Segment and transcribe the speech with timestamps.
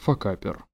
[0.00, 0.64] Факапер.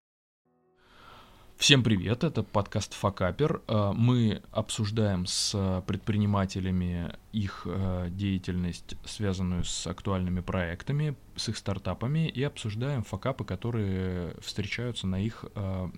[1.57, 3.61] Всем привет, это подкаст Факапер.
[3.67, 12.29] Э, мы обсуждаем с предпринимателями их э, деятельность, связанную с актуальными проектами, с их стартапами,
[12.29, 15.89] и обсуждаем факапы, которые встречаются на их э,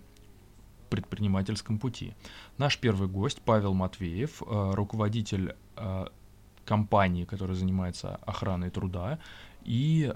[0.88, 2.14] предпринимательском пути.
[2.56, 5.54] Наш первый гость Павел Матвеев, руководитель
[6.64, 9.18] компании, которая занимается охраной труда,
[9.64, 10.10] и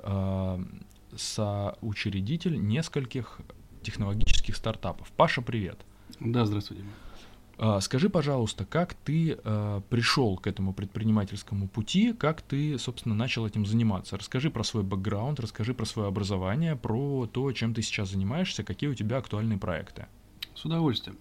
[1.17, 3.41] соучредитель нескольких
[3.83, 5.11] технологических стартапов.
[5.17, 5.79] Паша, привет.
[6.21, 6.85] Да, здравствуйте.
[7.59, 13.47] А, скажи, пожалуйста, как ты э, пришел к этому предпринимательскому пути, как ты, собственно, начал
[13.47, 14.17] этим заниматься?
[14.17, 18.91] Расскажи про свой бэкграунд, расскажи про свое образование, про то, чем ты сейчас занимаешься, какие
[18.91, 20.07] у тебя актуальные проекты.
[20.55, 21.19] С удовольствием.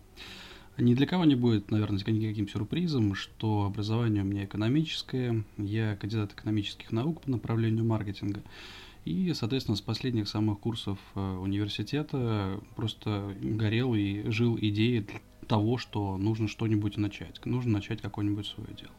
[0.77, 6.31] Ни для кого не будет, наверное, никаким сюрпризом, что образование у меня экономическое, я кандидат
[6.31, 8.41] экономических наук по направлению маркетинга.
[9.05, 15.07] И, соответственно, с последних самых курсов э, университета просто горел и жил идеей
[15.47, 18.93] того, что нужно что-нибудь начать, нужно начать какое-нибудь свое дело.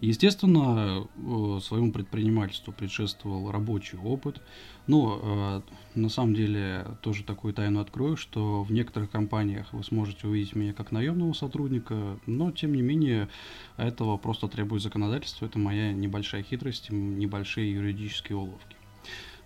[0.00, 4.42] Естественно, э, своему предпринимательству предшествовал рабочий опыт.
[4.86, 5.62] Но
[5.94, 10.54] э, на самом деле тоже такую тайну открою, что в некоторых компаниях вы сможете увидеть
[10.54, 13.28] меня как наемного сотрудника, но тем не менее
[13.76, 15.46] этого просто требует законодательство.
[15.46, 18.73] Это моя небольшая хитрость, небольшие юридические уловки.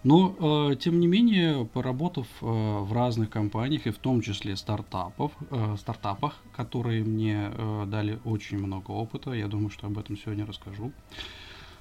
[0.05, 5.33] Но, э, тем не менее, поработав э, в разных компаниях, и в том числе стартапов,
[5.51, 7.51] э, стартапах, которые мне
[7.87, 10.93] дали очень много опыта, я думаю, что об этом сегодня расскажу,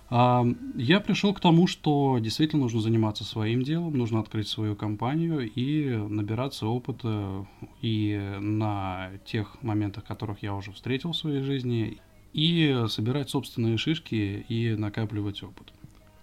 [0.10, 0.44] э,
[0.76, 5.95] я пришел к тому, что действительно нужно заниматься своим делом, нужно открыть свою компанию и
[5.95, 7.45] набираться опыта
[7.84, 12.00] и на тех моментах, которых я уже встретил в своей жизни,
[12.34, 15.73] и собирать собственные шишки и накапливать опыт.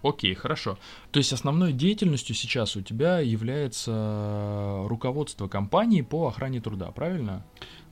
[0.05, 0.77] Окей, хорошо.
[1.09, 7.43] То есть основной деятельностью сейчас у тебя является руководство компании по охране труда, правильно?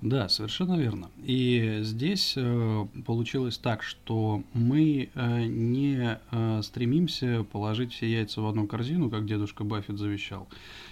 [0.02, 1.10] Да, совершенно верно.
[1.24, 8.48] И здесь э, получилось так, что мы э, не э, стремимся положить все яйца в
[8.48, 10.48] одну корзину, как дедушка Баффет завещал.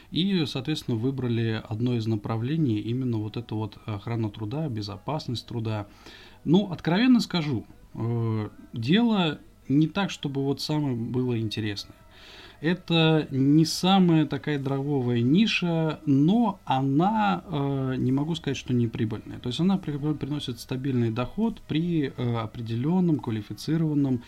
[0.09, 5.87] И, соответственно, выбрали одно из направлений именно вот это вот охрана труда, безопасность труда.
[6.45, 9.39] Ну, откровенно скажу, э, дело
[9.79, 11.95] не так, чтобы вот самое было интересное.
[12.61, 19.39] Это не самая такая дорогая ниша, но она, э, не могу сказать, что не прибыльная.
[19.39, 24.21] То есть она при, приносит стабильный доход при э, определенном квалифицированном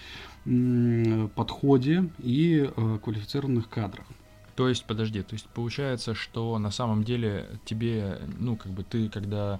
[0.46, 4.08] э, подходе и э, квалифицированных кадрах.
[4.56, 9.10] То есть, подожди, то есть получается, что на самом деле тебе, ну, как бы ты,
[9.10, 9.60] когда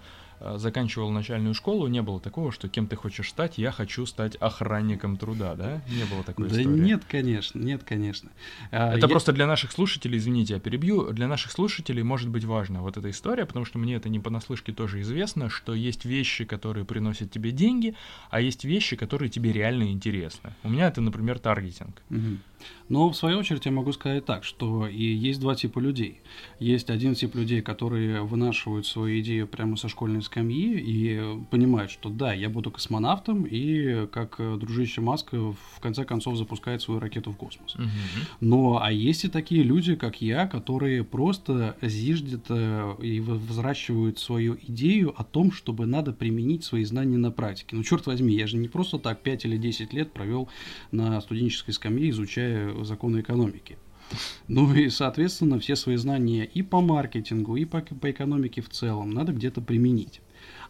[0.56, 5.18] заканчивал начальную школу, не было такого, что кем ты хочешь стать, я хочу стать охранником
[5.18, 5.82] труда, да?
[5.90, 6.80] Не было такой да истории.
[6.80, 8.30] нет, конечно, нет, конечно.
[8.72, 9.08] А, это я...
[9.08, 13.10] просто для наших слушателей, извините, я перебью, для наших слушателей может быть важна вот эта
[13.10, 17.52] история, потому что мне это не понаслышке тоже известно, что есть вещи, которые приносят тебе
[17.52, 17.96] деньги,
[18.30, 20.54] а есть вещи, которые тебе реально интересны.
[20.64, 22.02] У меня это, например, таргетинг.
[22.10, 22.38] Угу.
[22.90, 26.22] Но, в свою очередь, я могу сказать так, что и есть два типа людей.
[26.60, 32.10] Есть один тип людей, которые вынашивают свою идею прямо со школьной скамьи и понимают, что
[32.10, 37.36] да, я буду космонавтом, и как дружище Маск в конце концов запускает свою ракету в
[37.36, 37.76] космос.
[37.76, 37.84] Угу.
[38.42, 44.58] Но, а есть и такие люди, как я, которые просто зиждят э, и взращивают свою
[44.68, 47.76] идею о том, чтобы надо применить свои знания на практике.
[47.76, 50.50] Ну, черт возьми, я же не просто так 5 или 10 лет провел
[50.92, 52.53] на студенческой скамье, изучая
[52.84, 53.78] законы экономики.
[54.48, 59.12] Ну и, соответственно, все свои знания и по маркетингу, и по, по экономике в целом
[59.12, 60.22] надо где-то применить.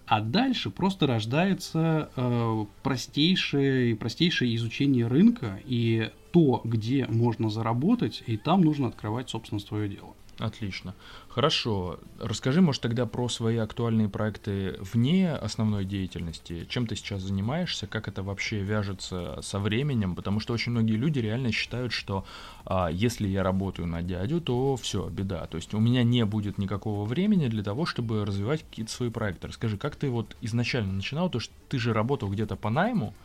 [0.05, 8.37] А дальше просто рождается э, простейшее, простейшее изучение рынка и то, где можно заработать, и
[8.37, 10.13] там нужно открывать, собственно, свое дело.
[10.39, 10.95] Отлично.
[11.33, 11.99] Хорошо.
[12.19, 16.65] Расскажи, может, тогда про свои актуальные проекты вне основной деятельности.
[16.69, 17.87] Чем ты сейчас занимаешься?
[17.87, 20.13] Как это вообще вяжется со временем?
[20.13, 22.23] Потому что очень многие люди реально считают, что
[22.65, 25.47] а, если я работаю на дядю, то все, беда.
[25.47, 29.47] То есть у меня не будет никакого времени для того, чтобы развивать какие-то свои проекты.
[29.47, 31.31] Расскажи, как ты вот изначально начинал?
[31.31, 33.15] То, что ты же работал где-то по найму,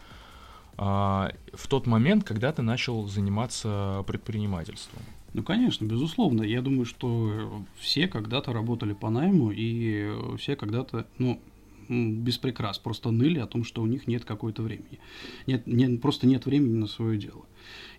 [0.78, 5.02] а, в тот момент, когда ты начал заниматься предпринимательством.
[5.34, 6.42] Ну, конечно, безусловно.
[6.42, 11.40] Я думаю, что все когда-то работали по найму, и все когда-то, ну,
[11.88, 14.98] без прикрас, просто ныли о том, что у них нет какое-то времени.
[15.46, 17.46] Нет, нет, просто нет времени на свое дело.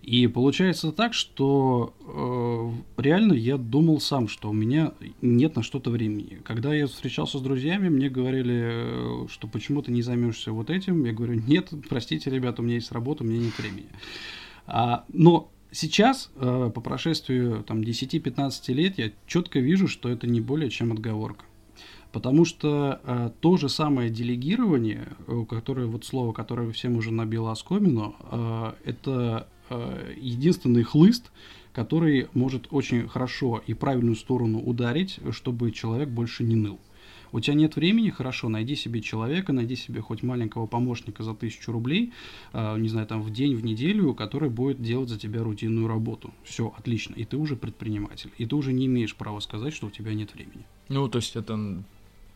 [0.02, 1.94] И получается так, что
[2.98, 6.40] э, реально я думал сам, что у меня нет на что-то времени.
[6.44, 11.04] Когда я встречался с друзьями, мне говорили, что почему ты не займешься вот этим.
[11.06, 13.88] Я говорю, нет, простите, ребята, у меня есть работа, у меня нет времени.
[14.68, 20.42] А, но сейчас, э, по прошествию там, 10-15 лет, я четко вижу, что это не
[20.42, 21.46] более чем отговорка.
[22.12, 27.52] Потому что э, то же самое делегирование, э, которое вот слово, которое всем уже набило
[27.52, 31.32] оскомину, э, это э, единственный хлыст,
[31.72, 36.80] который может очень хорошо и правильную сторону ударить, чтобы человек больше не ныл.
[37.32, 41.72] У тебя нет времени, хорошо, найди себе человека, найди себе хоть маленького помощника за тысячу
[41.72, 42.14] рублей,
[42.54, 46.34] э, не знаю, там в день, в неделю, который будет делать за тебя рутинную работу.
[46.44, 49.92] Все, отлично, и ты уже предприниматель, и ты уже не имеешь права сказать, что у
[49.92, 50.66] тебя нет времени.
[50.90, 51.84] Ну, то есть это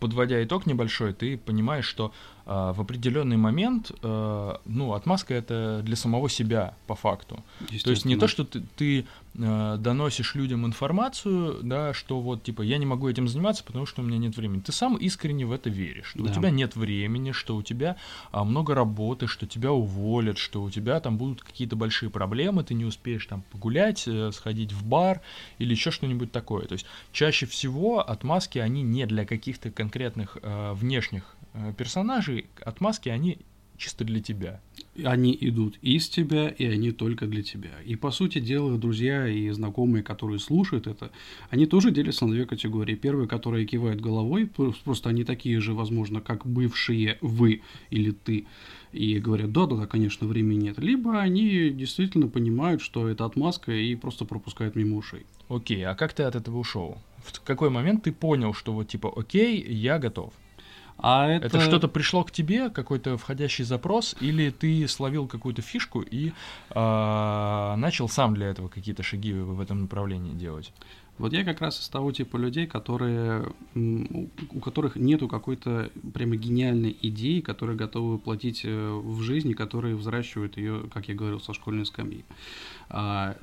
[0.03, 2.11] подводя итог небольшой, ты понимаешь, что
[2.45, 7.41] э, в определенный момент, э, ну, отмазка это для самого себя по факту.
[7.83, 12.61] То есть не то, что ты, ты э, доносишь людям информацию, да, что вот типа
[12.61, 14.61] я не могу этим заниматься, потому что у меня нет времени.
[14.61, 16.31] Ты сам искренне в это веришь, что да.
[16.31, 17.97] у тебя нет времени, что у тебя
[18.31, 22.73] а, много работы, что тебя уволят, что у тебя там будут какие-то большие проблемы, ты
[22.73, 25.21] не успеешь там погулять, э, сходить в бар
[25.57, 26.65] или еще что-нибудь такое.
[26.65, 33.09] То есть чаще всего отмазки они не для каких-то конкретных э, внешних э, персонажей, отмазки
[33.09, 33.39] они
[33.83, 34.61] чисто для тебя.
[35.03, 37.71] Они идут из тебя, и они только для тебя.
[37.85, 41.11] И, по сути дела, друзья и знакомые, которые слушают это,
[41.49, 42.95] они тоже делятся на две категории.
[42.95, 44.49] Первые, которые кивают головой,
[44.85, 48.45] просто они такие же, возможно, как бывшие вы или ты,
[48.93, 50.77] и говорят, да-да-да, конечно, времени нет.
[50.77, 55.25] Либо они действительно понимают, что это отмазка, и просто пропускают мимо ушей.
[55.49, 56.99] Окей, а как ты от этого ушел?
[57.17, 60.33] В какой момент ты понял, что вот типа, окей, я готов?
[61.03, 61.47] А это...
[61.47, 66.31] это что-то пришло к тебе, какой-то входящий запрос, или ты словил какую-то фишку и
[66.69, 70.71] э, начал сам для этого какие-то шаги в этом направлении делать?
[71.17, 76.97] Вот я как раз из того типа людей, которые, у которых нету какой-то прямо гениальной
[77.01, 81.85] идеи, которые готовы платить э, в жизни, которые взращивают ее, как я говорил, со школьной
[81.85, 82.23] скамьи.
[82.89, 83.35] А,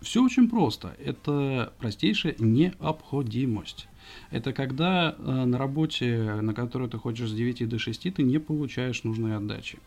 [0.00, 0.96] все очень просто.
[0.98, 3.86] Это простейшая необходимость.
[4.30, 8.38] Это когда э, на работе, на которой ты хочешь с 9 до 6, ты не
[8.38, 9.78] получаешь нужной отдачи.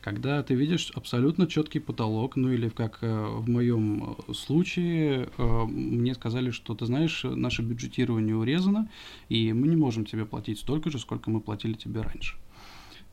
[0.00, 5.64] Когда ты видишь абсолютно четкий потолок, ну или как э, в моем э, случае, э,
[5.64, 8.88] мне сказали, что ты знаешь, наше бюджетирование урезано,
[9.28, 12.36] и мы не можем тебе платить столько же, сколько мы платили тебе раньше.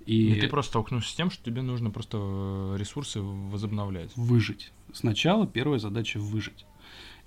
[0.05, 4.11] И, и ты просто столкнулся с тем, что тебе нужно просто ресурсы возобновлять.
[4.15, 4.71] Выжить.
[4.93, 6.65] Сначала первая задача выжить.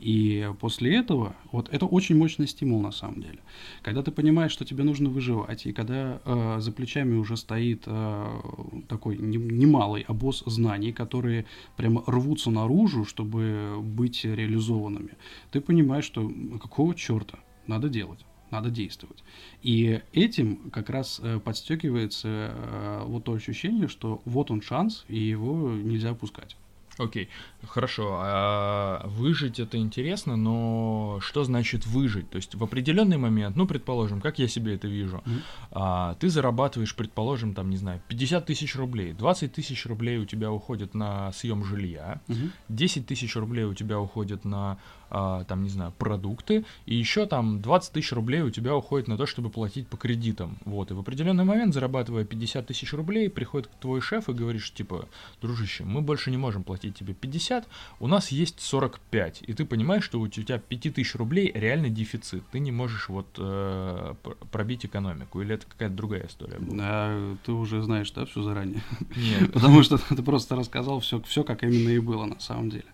[0.05, 3.39] И после этого, вот это очень мощный стимул на самом деле.
[3.81, 8.41] Когда ты понимаешь, что тебе нужно выживать, и когда э, за плечами уже стоит э,
[8.87, 11.47] такой немалый обоз знаний, которые
[11.79, 15.17] прямо рвутся наружу, чтобы быть реализованными,
[15.51, 16.31] ты понимаешь, что
[16.61, 19.25] какого черта надо делать надо действовать.
[19.63, 25.19] И этим как раз э, подстегивается э, вот то ощущение, что вот он шанс, и
[25.19, 26.57] его нельзя упускать.
[26.99, 27.29] Окей,
[27.67, 28.21] хорошо.
[28.21, 32.31] А выжить это интересно, но что значит выжить?
[32.31, 35.43] То есть в определенный момент, ну, предположим, как я себе это вижу, mm-hmm.
[35.73, 40.53] а, ты зарабатываешь, предположим, там, не знаю, 50 тысяч рублей, 20 тысяч рублей у тебя
[40.53, 42.51] уходит на съем жилья, mm-hmm.
[42.69, 44.79] 10 тысяч рублей у тебя уходит на
[45.11, 49.17] а, там, не знаю, продукты, и еще там 20 тысяч рублей у тебя уходит на
[49.17, 50.59] то, чтобы платить по кредитам.
[50.65, 55.09] Вот, и в определенный момент, зарабатывая 50 тысяч рублей, приходит твой шеф и говоришь, типа,
[55.41, 57.67] дружище, мы больше не можем платить тебе 50,
[58.01, 62.45] у нас есть 45, и ты понимаешь, что у тебя 5 тысяч рублей реально дефицит,
[62.51, 64.15] ты не можешь вот э,
[64.51, 66.79] пробить экономику, или это какая-то другая история была?
[66.81, 68.83] А, ты уже знаешь, да, все заранее?
[69.17, 69.53] Нет.
[69.53, 72.85] Потому что ты просто рассказал все, все, как именно и было на самом деле.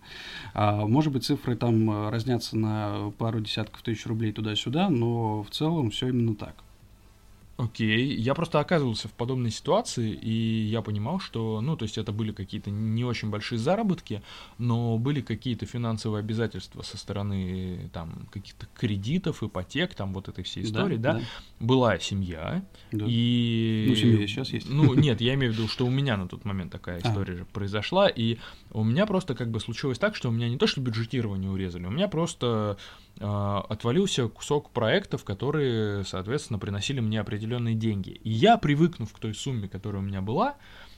[0.55, 5.51] А, может быть, цифры там э, разнятся на пару десятков тысяч рублей туда-сюда, но в
[5.51, 6.55] целом все именно так.
[7.65, 12.11] Окей, я просто оказывался в подобной ситуации, и я понимал, что, ну, то есть это
[12.11, 14.23] были какие-то не очень большие заработки,
[14.59, 20.65] но были какие-то финансовые обязательства со стороны, там, каких-то кредитов, ипотек, там, вот этой всей
[20.65, 21.15] истории, да.
[21.15, 21.19] да?
[21.19, 21.25] да.
[21.61, 23.05] Была семья, да.
[23.07, 23.87] и...
[23.89, 24.69] Ну, семья сейчас есть.
[24.69, 27.09] Ну, нет, я имею в виду, что у меня на тот момент такая а.
[27.09, 27.37] история а.
[27.39, 28.39] же произошла, и
[28.71, 31.87] у меня просто как бы случилось так, что у меня не то, что бюджетирование урезали,
[31.87, 32.79] у меня просто
[33.21, 38.11] отвалился кусок проектов, которые, соответственно, приносили мне определенные деньги.
[38.25, 40.57] И я, привыкнув к той сумме, которая у меня была,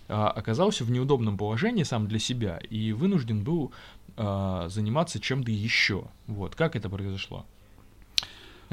[0.09, 3.73] а, оказался в неудобном положении сам для себя и вынужден был
[4.17, 6.05] а, заниматься чем-то еще.
[6.27, 7.47] Вот, как это произошло?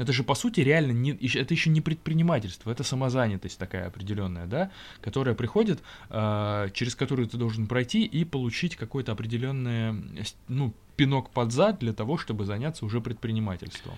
[0.00, 4.70] Это же, по сути, реально не, это еще не предпринимательство, это самозанятость такая определенная, да,
[5.02, 9.94] которая приходит, э, через которую ты должен пройти и получить какое-то определенное,
[10.48, 13.94] ну, пинок под зад для того, чтобы заняться уже предпринимательством.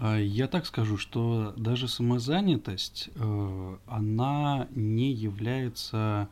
[0.00, 6.28] А, я так скажу, что даже самозанятость, э, она не является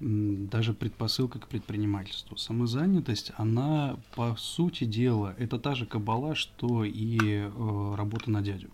[0.00, 2.36] даже предпосылка к предпринимательству.
[2.36, 8.70] Самозанятость, она, по сути дела, это та же кабала, что и э, работа на дядю.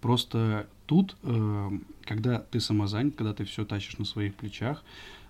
[0.00, 1.70] Просто тут, э,
[2.02, 4.84] когда ты самозанят, когда ты все тащишь на своих плечах,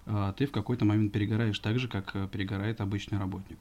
[0.06, 3.58] э, ты в какой-то момент перегораешь так же, как э, перегорает обычный работник.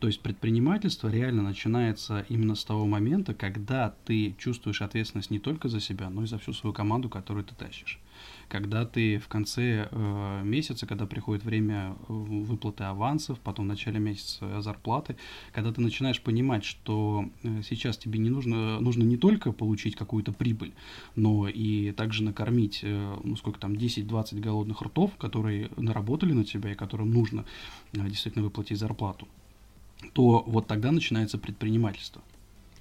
[0.00, 5.68] То есть предпринимательство реально начинается именно с того момента, когда ты чувствуешь ответственность не только
[5.68, 8.00] за себя, но и за всю свою команду, которую ты тащишь.
[8.48, 14.00] Когда ты в конце э, месяца, когда приходит время э, выплаты авансов, потом в начале
[14.00, 15.16] месяца зарплаты,
[15.52, 20.32] когда ты начинаешь понимать, что э, сейчас тебе не нужно, нужно не только получить какую-то
[20.32, 20.72] прибыль,
[21.14, 26.72] но и также накормить, э, ну сколько там, 10-20 голодных ртов, которые наработали на тебя
[26.72, 27.44] и которым нужно
[27.92, 29.28] э, действительно выплатить зарплату
[30.12, 32.22] то вот тогда начинается предпринимательство.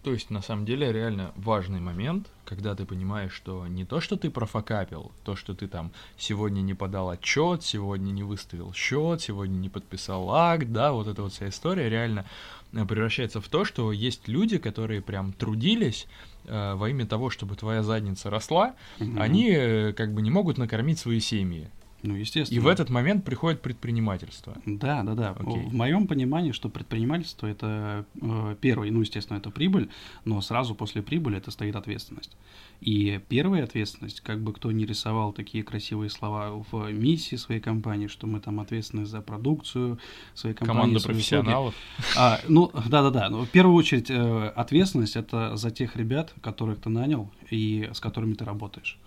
[0.03, 4.15] То есть, на самом деле, реально важный момент, когда ты понимаешь, что не то, что
[4.15, 9.57] ты профокапил, то, что ты там сегодня не подал отчет, сегодня не выставил счет, сегодня
[9.57, 12.25] не подписал акт, да, вот эта вот вся история реально
[12.71, 16.07] э, превращается в то, что есть люди, которые прям трудились
[16.45, 19.19] э, во имя того, чтобы твоя задница росла, mm-hmm.
[19.19, 21.69] они э, как бы не могут накормить свои семьи.
[22.01, 22.57] Ну, естественно.
[22.57, 24.55] И в этот момент приходит предпринимательство.
[24.65, 25.35] Да, да, да.
[25.37, 25.65] Окей.
[25.65, 29.89] В моем понимании, что предпринимательство это э, первый, ну, естественно, это прибыль,
[30.23, 32.37] но сразу после прибыли это стоит ответственность.
[32.79, 38.07] И первая ответственность, как бы кто ни рисовал такие красивые слова в миссии своей компании,
[38.07, 39.99] что мы там ответственны за продукцию
[40.33, 40.81] своей компании.
[40.81, 41.75] Команда профессионалов.
[42.15, 43.29] А, ну, да, да, да.
[43.29, 47.99] Но в первую очередь э, ответственность это за тех ребят, которых ты нанял и с
[47.99, 48.97] которыми ты работаешь.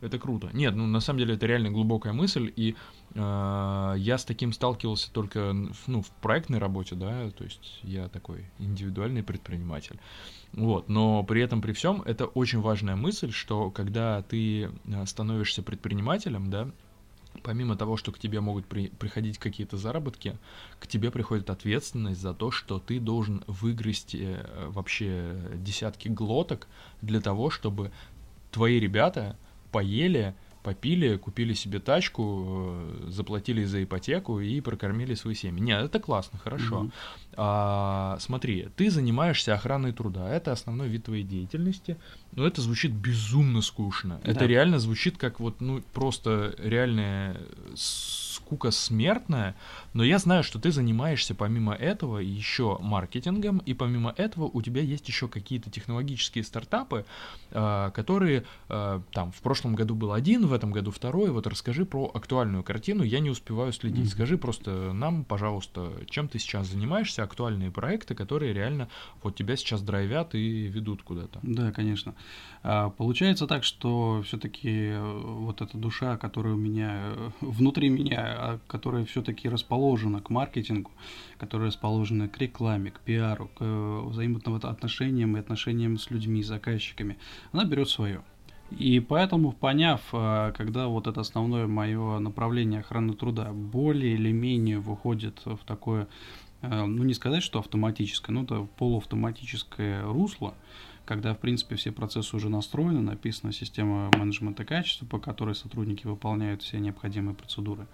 [0.00, 0.48] Это круто.
[0.52, 2.74] Нет, ну на самом деле это реально глубокая мысль, и
[3.14, 5.54] э, я с таким сталкивался только
[5.86, 9.98] ну, в проектной работе, да, то есть я такой индивидуальный предприниматель.
[10.52, 15.62] Вот, но при этом, при всем, это очень важная мысль, что когда ты э, становишься
[15.62, 16.70] предпринимателем, да,
[17.42, 20.38] помимо того, что к тебе могут при, приходить какие-то заработки,
[20.78, 26.68] к тебе приходит ответственность за то, что ты должен выгрызть э, вообще десятки глоток
[27.02, 27.92] для того, чтобы
[28.50, 29.36] твои ребята
[29.70, 35.62] поели, попили, купили себе тачку, э, заплатили за ипотеку и прокормили свои семьи.
[35.62, 36.80] Нет, это классно, хорошо.
[36.80, 36.90] Угу.
[37.36, 41.96] А, смотри, ты занимаешься охраной труда, это основной вид твоей деятельности,
[42.32, 44.20] но это звучит безумно скучно.
[44.24, 44.30] Да.
[44.30, 47.40] Это реально звучит как вот, ну, просто реальная
[48.50, 49.54] скука смертная,
[49.92, 54.82] но я знаю, что ты занимаешься помимо этого еще маркетингом, и помимо этого у тебя
[54.82, 57.04] есть еще какие-то технологические стартапы,
[57.52, 61.30] а, которые а, там в прошлом году был один, в этом году второй.
[61.30, 64.06] Вот расскажи про актуальную картину, я не успеваю следить.
[64.06, 64.14] Mm-hmm.
[64.14, 68.88] Скажи просто нам, пожалуйста, чем ты сейчас занимаешься, актуальные проекты, которые реально
[69.22, 71.38] вот тебя сейчас драйвят и ведут куда-то.
[71.42, 72.14] Да, конечно.
[72.62, 78.18] А, получается так, что все-таки э, вот эта душа, которая у меня э, внутри меня,
[78.20, 80.90] а, которая все-таки расположена к маркетингу,
[81.38, 87.16] которая расположена к рекламе, к пиару, к э, взаимоотношениям и отношениям с людьми, заказчиками,
[87.52, 88.22] она берет свое.
[88.70, 95.40] И поэтому, поняв, когда вот это основное мое направление охраны труда более или менее выходит
[95.44, 96.06] в такое,
[96.62, 100.54] ну не сказать, что автоматическое, но это полуавтоматическое русло,
[101.10, 106.62] когда, в принципе, все процессы уже настроены, написана система менеджмента качества, по которой сотрудники выполняют
[106.62, 107.88] все необходимые процедуры.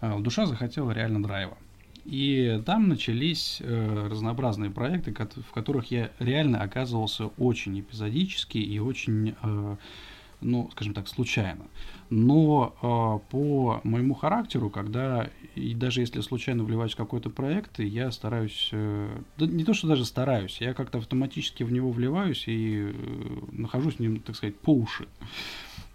[0.00, 1.58] А, душа захотела реально драйва.
[2.04, 9.34] И там начались э, разнообразные проекты, в которых я реально оказывался очень эпизодически и очень
[9.42, 9.76] э,
[10.40, 11.64] ну, скажем так, случайно.
[12.10, 18.10] Но э, по моему характеру, когда, и даже если случайно вливаюсь в какой-то проект, я
[18.10, 22.90] стараюсь, э, да не то, что даже стараюсь, я как-то автоматически в него вливаюсь и
[22.92, 22.92] э,
[23.52, 25.06] нахожусь в нем, так сказать, по уши.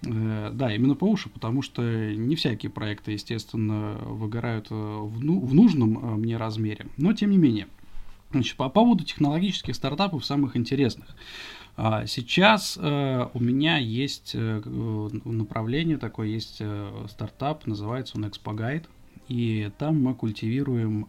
[0.06, 5.42] Э, да, именно по уши, потому что не всякие проекты, естественно, выгорают э, в, ну,
[5.42, 6.88] в нужном э, мне размере.
[6.96, 7.68] Но, тем не менее,
[8.32, 11.16] Значит, по поводу технологических стартапов самых интересных.
[11.78, 14.62] А, сейчас э, у меня есть э,
[15.26, 18.86] направление такое, есть э, стартап, называется он Expogide,
[19.28, 21.08] и там мы культивируем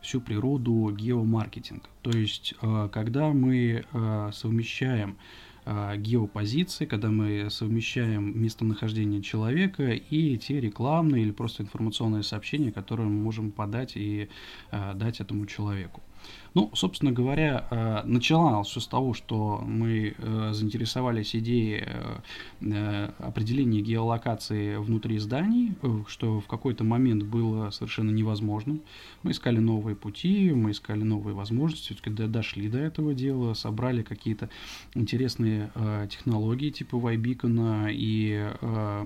[0.00, 1.86] всю природу геомаркетинга.
[2.00, 2.54] То есть,
[2.90, 3.84] когда мы
[4.32, 5.18] совмещаем
[5.66, 13.20] геопозиции, когда мы совмещаем местонахождение человека и те рекламные или просто информационные сообщения, которые мы
[13.20, 14.30] можем подать и
[14.72, 16.00] дать этому человеку.
[16.58, 21.84] Ну, собственно говоря, э, начиналось все с того, что мы э, заинтересовались идеей
[22.60, 25.74] э, определения геолокации внутри зданий,
[26.08, 28.80] что в какой-то момент было совершенно невозможным.
[29.22, 34.50] Мы искали новые пути, мы искали новые возможности, когда дошли до этого дела, собрали какие-то
[34.94, 35.70] интересные
[36.10, 38.52] технологии типа Вайбикона и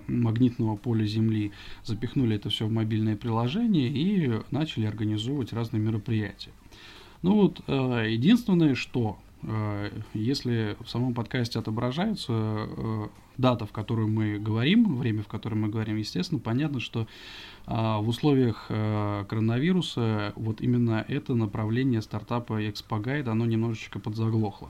[0.06, 1.52] магнитного поля Земли,
[1.84, 6.52] запихнули это все в мобильное приложение и начали организовывать разные мероприятия.
[7.22, 14.08] Ну вот, э, единственное, что э, если в самом подкасте отображается э, дата, в которую
[14.08, 17.06] мы говорим, время, в котором мы говорим, естественно, понятно, что
[17.64, 24.68] в условиях коронавируса вот именно это направление стартапа ExpoGuide, оно немножечко подзаглохло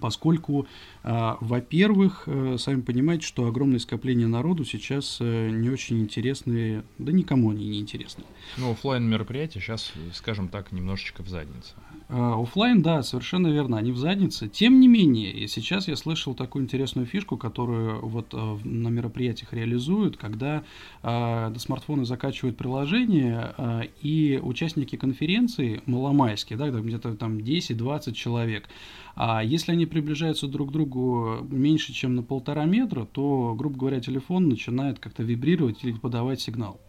[0.00, 0.66] поскольку,
[1.02, 7.12] э, во-первых, э, сами понимаете, что огромное скопление народу сейчас э, не очень интересны, да
[7.12, 8.24] никому они не интересны.
[8.58, 11.74] Ну, офлайн мероприятия сейчас, скажем так, немножечко в заднице.
[12.08, 14.48] Оффлайн, да, совершенно верно, они в заднице.
[14.48, 20.62] Тем не менее, сейчас я слышал такую интересную фишку, которую вот на мероприятиях реализуют, когда
[21.02, 28.68] э, смартфоны закачивают приложение, э, и участники конференции маломайские, да, где-то там 10-20 человек,
[29.14, 34.00] а если они приближаются друг к другу меньше, чем на полтора метра, то, грубо говоря,
[34.00, 36.80] телефон начинает как-то вибрировать или подавать сигнал.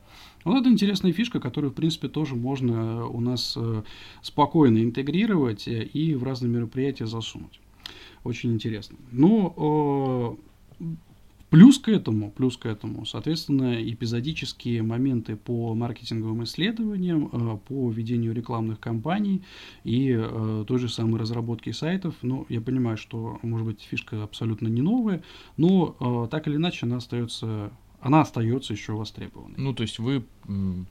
[0.43, 3.83] Вот это интересная фишка, которую, в принципе, тоже можно у нас э,
[4.21, 7.59] спокойно интегрировать и в разные мероприятия засунуть.
[8.23, 8.97] Очень интересно.
[9.11, 10.39] Ну,
[11.53, 18.33] Плюс к этому, плюс к этому, соответственно, эпизодические моменты по маркетинговым исследованиям, э, по ведению
[18.33, 19.43] рекламных кампаний
[19.83, 22.15] и э, той же самой разработки сайтов.
[22.23, 25.21] Ну, я понимаю, что, может быть, фишка абсолютно не новая,
[25.55, 27.71] но э, так или иначе она остается
[28.03, 29.55] она остается еще востребованной.
[29.57, 30.25] Ну, то есть вы,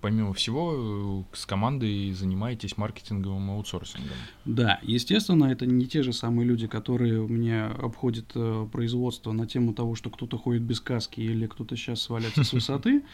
[0.01, 4.17] помимо всего, с командой занимаетесь маркетинговым аутсорсингом.
[4.47, 9.47] Да, естественно, это не те же самые люди, которые у меня обходят э, производство на
[9.47, 13.03] тему того, что кто-то ходит без каски или кто-то сейчас свалится с высоты.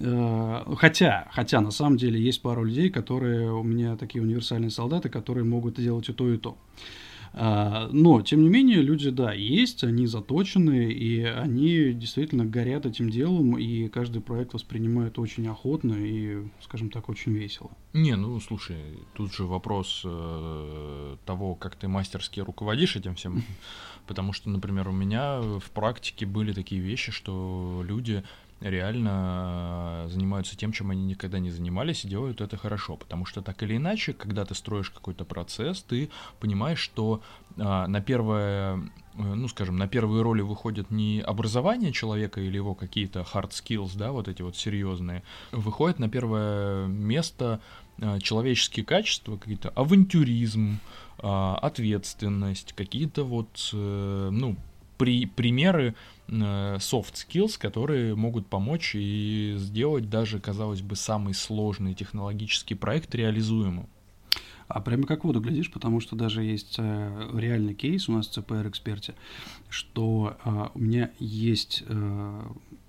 [0.00, 5.08] Э, хотя, хотя на самом деле есть пару людей, которые у меня такие универсальные солдаты,
[5.08, 6.56] которые могут делать и то, и то.
[7.32, 13.10] А, но, тем не менее, люди, да, есть, они заточены, и они действительно горят этим
[13.10, 17.70] делом, и каждый проект воспринимают очень охотно и, скажем так, очень весело.
[17.92, 18.76] Не, ну слушай,
[19.14, 23.42] тут же вопрос э, того, как ты мастерски руководишь этим всем.
[24.06, 28.24] Потому что, например, у меня в практике были такие вещи, что люди
[28.60, 32.96] реально э, занимаются тем, чем они никогда не занимались, и делают это хорошо.
[32.96, 37.22] Потому что так или иначе, когда ты строишь какой-то процесс, ты понимаешь, что
[37.56, 42.74] а, на первое, э, ну скажем, на первые роли выходит не образование человека или его
[42.74, 47.60] какие-то hard skills, да, вот эти вот серьезные, выходит на первое место
[48.20, 50.78] человеческие качества, какие-то авантюризм,
[51.18, 54.56] ответственность, какие-то вот, ну,
[54.98, 55.94] при, примеры
[56.30, 63.14] Э, soft skills, которые могут помочь и сделать даже, казалось бы, самый сложный технологический проект
[63.14, 63.88] реализуемым.
[64.66, 68.36] А прямо как воду глядишь, потому что даже есть э, реальный кейс у нас в
[68.36, 69.14] CPR-эксперте,
[69.70, 71.84] что э, у меня есть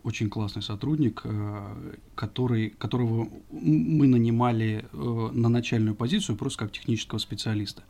[0.03, 1.23] очень классный сотрудник,
[2.15, 7.83] который, которого мы нанимали на начальную позицию просто как технического специалиста.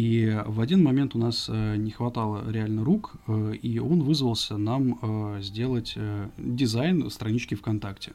[0.00, 4.56] И в один момент у нас э, не хватало реально рук, э, и он вызвался
[4.56, 5.94] нам э, сделать
[6.38, 8.12] дизайн странички ВКонтакте.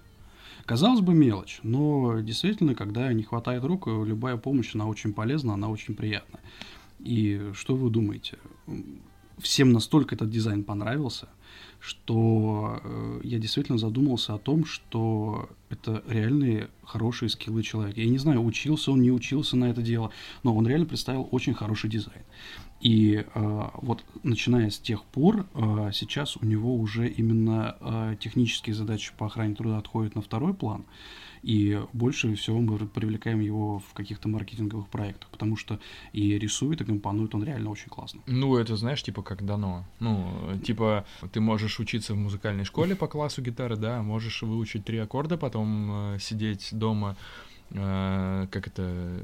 [0.65, 5.69] Казалось бы, мелочь, но действительно, когда не хватает рук, любая помощь, она очень полезна, она
[5.69, 6.39] очень приятна.
[6.97, 8.39] И что вы думаете?
[9.37, 11.29] Всем настолько этот дизайн понравился–
[11.85, 18.01] что э, я действительно задумался о том, что это реальные хорошие скиллы человека.
[18.01, 20.09] Я не знаю, учился он, не учился на это дело,
[20.41, 22.23] но он реально представил очень хороший дизайн.
[22.81, 28.73] И э, вот начиная с тех пор, э, сейчас у него уже именно э, технические
[28.73, 30.81] задачи по охране труда отходят на второй план.
[30.81, 35.79] Э, и больше всего мы привлекаем его в каких-то маркетинговых проектах, потому что
[36.11, 38.21] и рисует, и компонует он реально очень классно.
[38.25, 39.85] Ну, это знаешь, типа как дано.
[39.99, 44.97] Ну, типа ты можешь учиться в музыкальной школе по классу гитары, да, можешь выучить три
[44.97, 47.15] аккорда, потом э, сидеть дома,
[47.69, 49.21] э, как это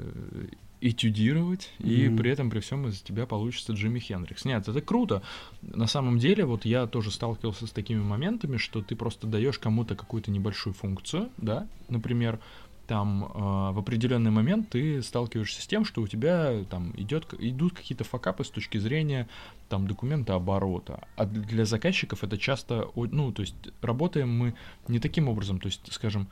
[0.82, 1.90] этюдировать, mm-hmm.
[1.90, 4.46] и при этом при всем из тебя получится Джимми Хендрикс.
[4.46, 5.22] Нет, это круто.
[5.62, 9.96] На самом деле, вот я тоже сталкивался с такими моментами, что ты просто даешь кому-то
[9.96, 12.40] какую-то небольшую функцию, да, например,
[12.88, 17.74] там э, в определенный момент ты сталкиваешься с тем, что у тебя там идет, идут
[17.74, 19.30] какие-то факапы с точки зрения
[19.70, 21.08] там документа оборота.
[21.16, 24.56] А для заказчиков это часто, ну, то есть работаем мы
[24.90, 26.28] не таким образом, то есть, скажем,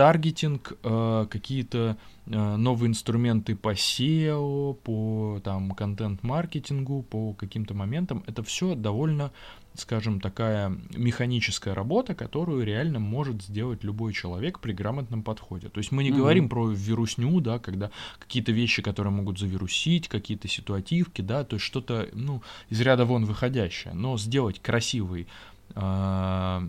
[0.00, 8.24] таргетинг, э, какие-то э, новые инструменты по SEO, по там контент-маркетингу, по каким-то моментам.
[8.26, 9.30] Это все довольно,
[9.74, 15.68] скажем, такая механическая работа, которую реально может сделать любой человек при грамотном подходе.
[15.68, 16.16] То есть мы не mm-hmm.
[16.16, 21.66] говорим про вирусню, да, когда какие-то вещи, которые могут завирусить, какие-то ситуативки, да, то есть
[21.66, 25.26] что-то, ну, из ряда вон выходящее, но сделать красивый
[25.74, 26.60] э,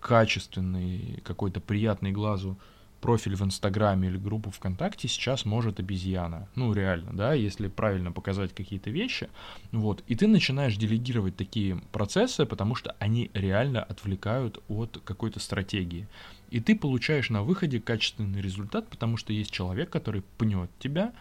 [0.00, 2.58] качественный, какой-то приятный глазу
[3.04, 6.48] профиль в Инстаграме или группу ВКонтакте сейчас может обезьяна.
[6.54, 9.28] Ну, реально, да, если правильно показать какие-то вещи.
[9.72, 10.02] Вот.
[10.06, 16.08] И ты начинаешь делегировать такие процессы, потому что они реально отвлекают от какой-то стратегии.
[16.48, 21.12] И ты получаешь на выходе качественный результат, потому что есть человек, который пнет тебя,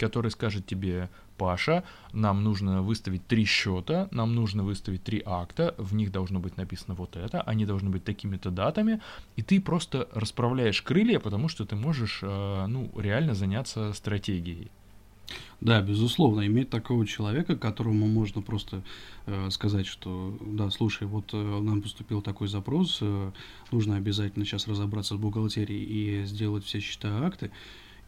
[0.00, 5.94] который скажет тебе, Паша, нам нужно выставить три счета, нам нужно выставить три акта, в
[5.94, 9.00] них должно быть написано вот это, они должны быть такими-то датами,
[9.36, 14.70] и ты просто расправляешь крылья, потому что ты можешь, э, ну, реально заняться стратегией.
[15.60, 18.82] Да, безусловно, иметь такого человека, которому можно просто
[19.26, 23.30] э, сказать, что да, слушай, вот э, нам поступил такой запрос, э,
[23.70, 27.50] нужно обязательно сейчас разобраться с бухгалтерией и сделать все счета акты,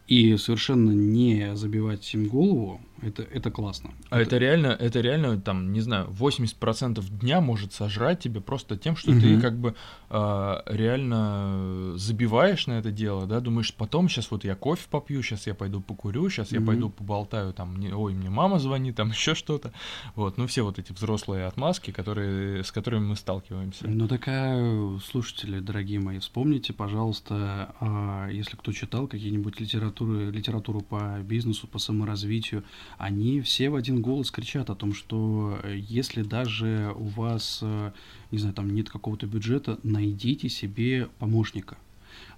[0.07, 3.91] и совершенно не забивать им голову, это, это классно.
[4.09, 4.35] А это...
[4.35, 9.11] это реально, это реально, там, не знаю, 80% дня может сожрать тебе просто тем, что
[9.11, 9.19] угу.
[9.19, 9.75] ты как бы
[10.09, 15.47] э, реально забиваешь на это дело, да, думаешь, потом сейчас вот я кофе попью, сейчас
[15.47, 16.59] я пойду покурю, сейчас угу.
[16.59, 19.73] я пойду поболтаю, там, не, ой, мне мама звонит, там еще что-то.
[20.15, 23.87] Вот, ну все вот эти взрослые отмазки, которые, с которыми мы сталкиваемся.
[23.87, 31.19] Ну такая, слушатели, дорогие мои, вспомните, пожалуйста, а, если кто читал какие-нибудь литературы, литературу по
[31.21, 32.63] бизнесу, по саморазвитию,
[32.97, 37.91] они все в один голос кричат о том, что э, если даже у вас, э,
[38.31, 41.77] не знаю, там нет какого-то бюджета, найдите себе помощника.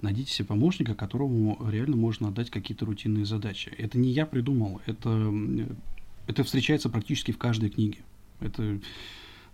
[0.02, 3.74] Найдите себе помощника, которому реально можно отдать какие-то рутинные задачи.
[3.78, 5.34] Это не я придумал, это,
[6.28, 8.00] это встречается практически в каждой книге.
[8.40, 8.80] Это, э,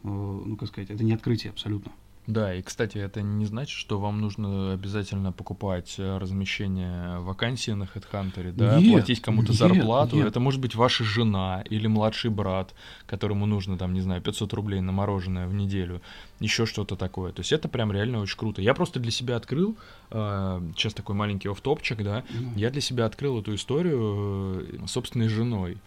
[0.03, 1.91] ну как сказать, это не открытие абсолютно.
[2.27, 7.83] Да, и, кстати, это не значит, что вам нужно обязательно покупать э, размещение вакансии на
[7.83, 10.17] HeadHunter, да, нет, платить кому-то зарплату.
[10.17, 10.27] Нет.
[10.27, 12.75] Это может быть ваша жена или младший брат,
[13.07, 16.01] которому нужно, там, не знаю, 500 рублей на мороженое в неделю,
[16.39, 17.31] еще что-то такое.
[17.31, 18.61] То есть это прям реально очень круто.
[18.61, 19.75] Я просто для себя открыл,
[20.11, 22.53] э, сейчас такой маленький офтопчик, да, mm.
[22.55, 25.79] я для себя открыл эту историю э, собственной женой,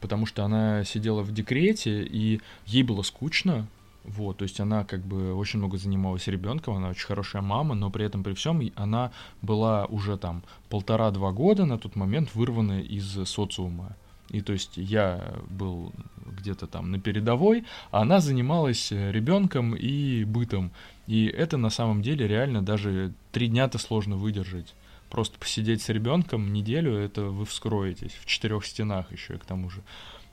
[0.00, 3.66] потому что она сидела в декрете, и ей было скучно,
[4.04, 7.90] вот, то есть она как бы очень много занималась ребенком, она очень хорошая мама, но
[7.90, 9.12] при этом при всем она
[9.42, 13.96] была уже там полтора-два года на тот момент вырвана из социума.
[14.30, 15.92] И то есть я был
[16.24, 20.72] где-то там на передовой, а она занималась ребенком и бытом.
[21.06, 24.74] И это на самом деле реально даже три дня-то сложно выдержать.
[25.10, 29.68] Просто посидеть с ребенком неделю, это вы вскроетесь в четырех стенах еще и к тому
[29.68, 29.82] же.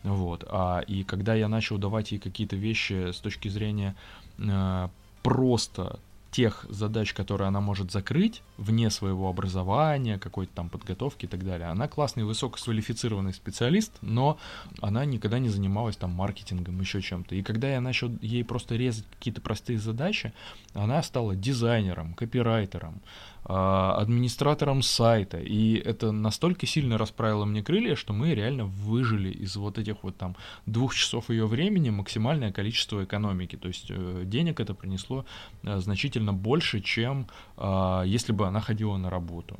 [0.03, 0.43] Вот.
[0.47, 3.95] А, и когда я начал давать ей какие-то вещи с точки зрения
[4.37, 4.87] э,
[5.23, 5.99] просто
[6.31, 11.67] тех задач, которые она может закрыть вне своего образования, какой-то там подготовки и так далее.
[11.69, 14.37] Она классный, высококвалифицированный специалист, но
[14.79, 17.35] она никогда не занималась там маркетингом, еще чем-то.
[17.35, 20.33] И когда я начал ей просто резать какие-то простые задачи,
[20.73, 23.01] она стала дизайнером, копирайтером,
[23.49, 25.39] администратором сайта.
[25.39, 30.17] И это настолько сильно расправило мне крылья, что мы реально выжили из вот этих вот
[30.17, 30.35] там
[30.65, 33.55] двух часов ее времени максимальное количество экономики.
[33.55, 35.25] То есть э, денег это принесло
[35.63, 39.59] э, значительно больше, чем а, если бы она ходила на работу.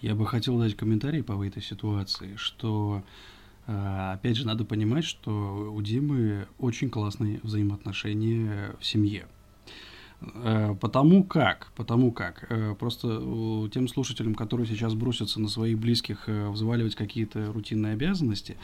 [0.00, 3.02] Я бы хотел дать комментарий по этой ситуации, что
[3.66, 9.26] а, опять же надо понимать, что у Димы очень классные взаимоотношения в семье.
[10.20, 16.24] Э, потому как, потому как, э, просто тем слушателям, которые сейчас бросятся на своих близких
[16.28, 18.56] э, взваливать какие-то рутинные обязанности,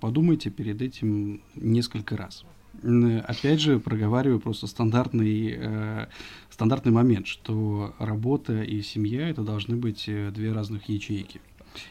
[0.00, 2.44] подумайте перед этим несколько раз.
[2.82, 6.08] Опять же, проговариваю просто стандартный,
[6.50, 11.40] стандартный момент, что работа и семья это должны быть две разных ячейки.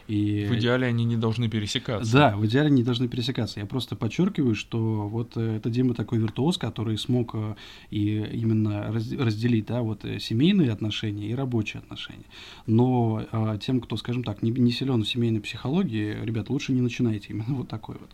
[0.08, 0.46] И...
[0.48, 2.12] В идеале они не должны пересекаться.
[2.12, 3.60] Да, в идеале не должны пересекаться.
[3.60, 7.54] Я просто подчеркиваю, что вот э, это Дима такой виртуоз, который смог э,
[7.90, 12.24] и именно разделить, да, вот э, семейные отношения и рабочие отношения.
[12.66, 16.80] Но а, тем, кто, скажем так, не, не силен в семейной психологии, ребят, лучше не
[16.80, 18.10] начинайте именно вот такой вот.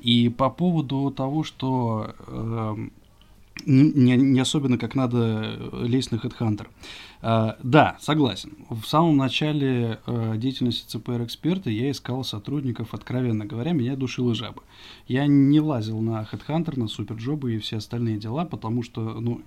[0.00, 2.88] И по поводу того, что э,
[3.66, 6.66] не, не особенно как надо лезть на HeadHunter.
[7.20, 8.52] А, да, согласен.
[8.70, 14.62] В самом начале а, деятельности ЦПР-эксперта я искал сотрудников, откровенно говоря, меня душила жаба.
[15.06, 19.42] Я не лазил на HeadHunter, на Суперджобы и все остальные дела, потому что, ну,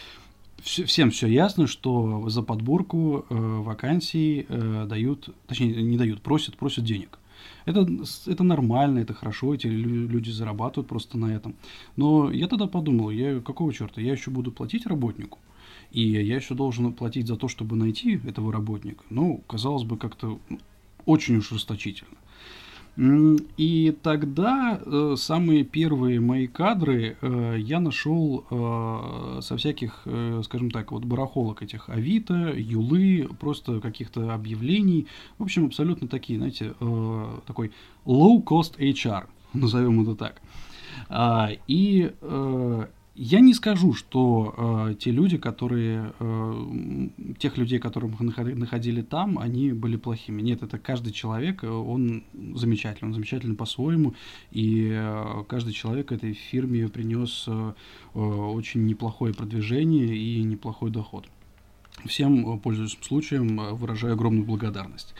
[0.62, 6.84] всем все ясно, что за подборку э, вакансий э, дают, точнее, не дают, просят, просят
[6.84, 7.19] денег.
[7.64, 7.86] Это,
[8.26, 11.54] это нормально, это хорошо, эти люди зарабатывают просто на этом.
[11.96, 15.38] Но я тогда подумал, я какого черта, я еще буду платить работнику,
[15.90, 19.04] и я еще должен платить за то, чтобы найти этого работника.
[19.10, 20.38] Ну, казалось бы, как-то
[21.06, 22.16] очень уж расточительно.
[22.96, 30.70] И тогда э, самые первые мои кадры э, я нашел э, со всяких, э, скажем
[30.70, 35.06] так, вот барахолок этих Авито, Юлы, просто каких-то объявлений.
[35.38, 37.72] В общем, абсолютно такие, знаете, э, такой
[38.04, 40.42] low-cost HR, назовем это так.
[41.08, 42.86] А, и э,
[43.22, 44.54] я не скажу, что
[44.88, 50.40] э, те люди, которые, э, тех людей, которых находили там, они были плохими.
[50.40, 54.14] Нет, это каждый человек, э, он замечательный, он замечательный по-своему,
[54.52, 57.74] и э, каждый человек этой фирме принес э,
[58.14, 61.28] э, очень неплохое продвижение и неплохой доход.
[62.06, 65.14] Всем, э, пользуясь случаем, выражаю огромную благодарность.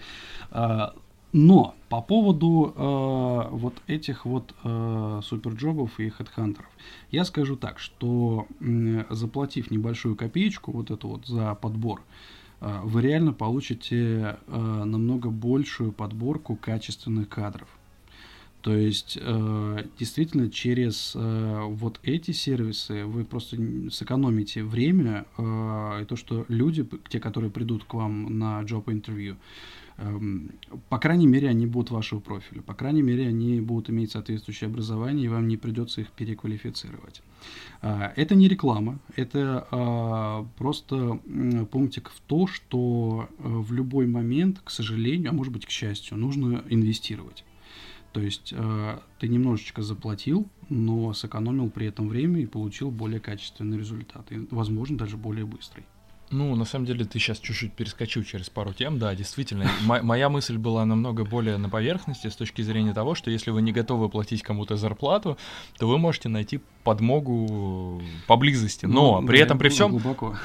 [1.33, 6.71] Но по поводу э, вот этих вот э, суперджобов и хедхантеров,
[7.13, 12.03] я скажу так, что э, заплатив небольшую копеечку вот эту вот за подбор,
[12.61, 17.69] э, вы реально получите э, намного большую подборку качественных кадров.
[18.63, 23.57] То есть, э, действительно, через э, вот эти сервисы вы просто
[23.91, 29.37] сэкономите время э, и то, что люди, те, которые придут к вам на job интервью,
[29.37, 29.80] Эм,
[30.89, 35.27] по крайней мере, они будут вашего профиля, по крайней мере, они будут иметь соответствующее образование,
[35.27, 37.23] и вам не придется их переквалифицировать.
[37.83, 41.21] А, это не реклама, это а, просто
[41.71, 46.17] пунктик в то, что э, в любой момент, к сожалению, а может быть, к счастью,
[46.17, 47.45] нужно инвестировать.
[48.13, 53.79] То есть э, ты немножечко заплатил, но сэкономил при этом время и получил более качественный
[53.79, 55.85] результат, и, возможно, даже более быстрый.
[56.31, 59.69] Ну, на самом деле, ты сейчас чуть-чуть перескочил через пару тем, да, действительно.
[60.03, 63.73] моя мысль была намного более на поверхности с точки зрения того, что если вы не
[63.73, 65.37] готовы платить кому-то зарплату,
[65.79, 68.87] то вы можете найти подмогу поблизости.
[68.87, 70.01] Но ну, при этом при всем...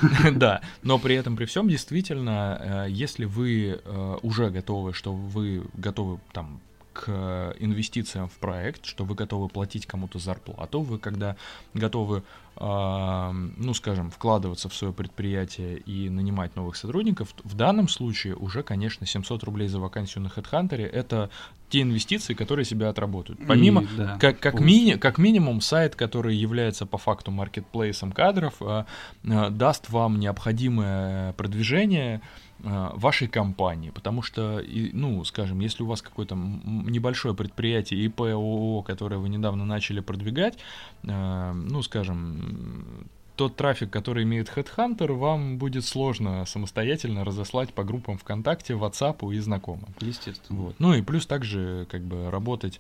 [0.36, 5.64] да, но при этом при всем действительно, э, если вы э, уже готовы, что вы
[5.76, 6.60] готовы там
[6.96, 11.36] к инвестициям в проект, что вы готовы платить кому-то зарплату, вы когда
[11.74, 12.24] готовы,
[12.56, 18.64] э, ну, скажем, вкладываться в свое предприятие и нанимать новых сотрудников, в данном случае уже,
[18.64, 21.30] конечно, 700 рублей за вакансию на HeadHunter— это
[21.70, 23.40] те инвестиции, которые себя отработают.
[23.46, 28.54] Помимо, и, да, как, как, мини, как минимум, сайт, который является по факту маркетплейсом кадров,
[28.62, 28.86] э,
[29.24, 34.62] э, даст вам необходимое продвижение, Э, вашей компании, потому что,
[34.94, 40.58] ну, скажем, если у вас какое-то небольшое предприятие ИП, ООО, которое вы недавно начали продвигать,
[41.04, 48.18] э, ну, скажем, тот трафик, который имеет Headhunter, вам будет сложно самостоятельно разослать по группам
[48.18, 49.94] ВКонтакте, WhatsApp и знакомым.
[50.00, 50.60] Естественно.
[50.60, 50.76] Вот.
[50.80, 52.80] Ну и плюс также как бы работать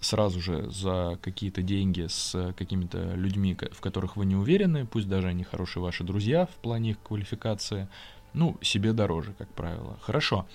[0.00, 5.28] сразу же за какие-то деньги с какими-то людьми, в которых вы не уверены, пусть даже
[5.28, 7.88] они хорошие ваши друзья в плане их квалификации,
[8.32, 9.98] ну, себе дороже, как правило.
[10.02, 10.46] Хорошо.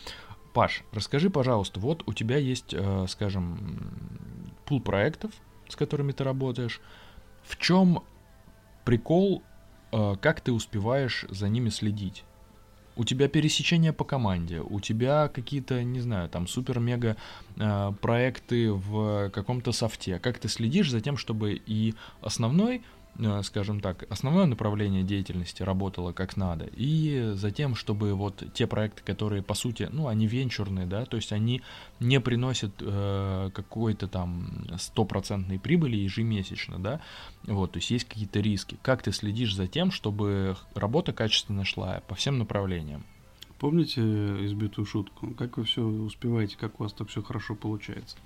[0.53, 5.31] Паш, расскажи, пожалуйста, вот у тебя есть, э, скажем, пул проектов,
[5.67, 6.79] с которыми ты работаешь.
[7.43, 8.03] В чем
[8.85, 9.43] прикол,
[9.91, 12.23] э, как ты успеваешь за ними следить?
[12.95, 17.17] У тебя пересечение по команде, у тебя какие-то, не знаю, там супер-мега
[17.57, 20.19] э, проекты в каком-то софте.
[20.19, 22.83] Как ты следишь за тем, чтобы и основной
[23.43, 29.41] скажем так, основное направление деятельности работало как надо, и затем, чтобы вот те проекты, которые
[29.41, 31.61] по сути, ну, они венчурные, да, то есть они
[31.99, 37.01] не приносят э, какой-то там стопроцентной прибыли ежемесячно, да,
[37.43, 38.77] вот, то есть есть какие-то риски.
[38.81, 43.03] Как ты следишь за тем, чтобы работа качественно шла по всем направлениям?
[43.59, 44.01] Помните
[44.45, 45.33] избитую шутку?
[45.35, 48.17] Как вы все успеваете, как у вас так все хорошо получается?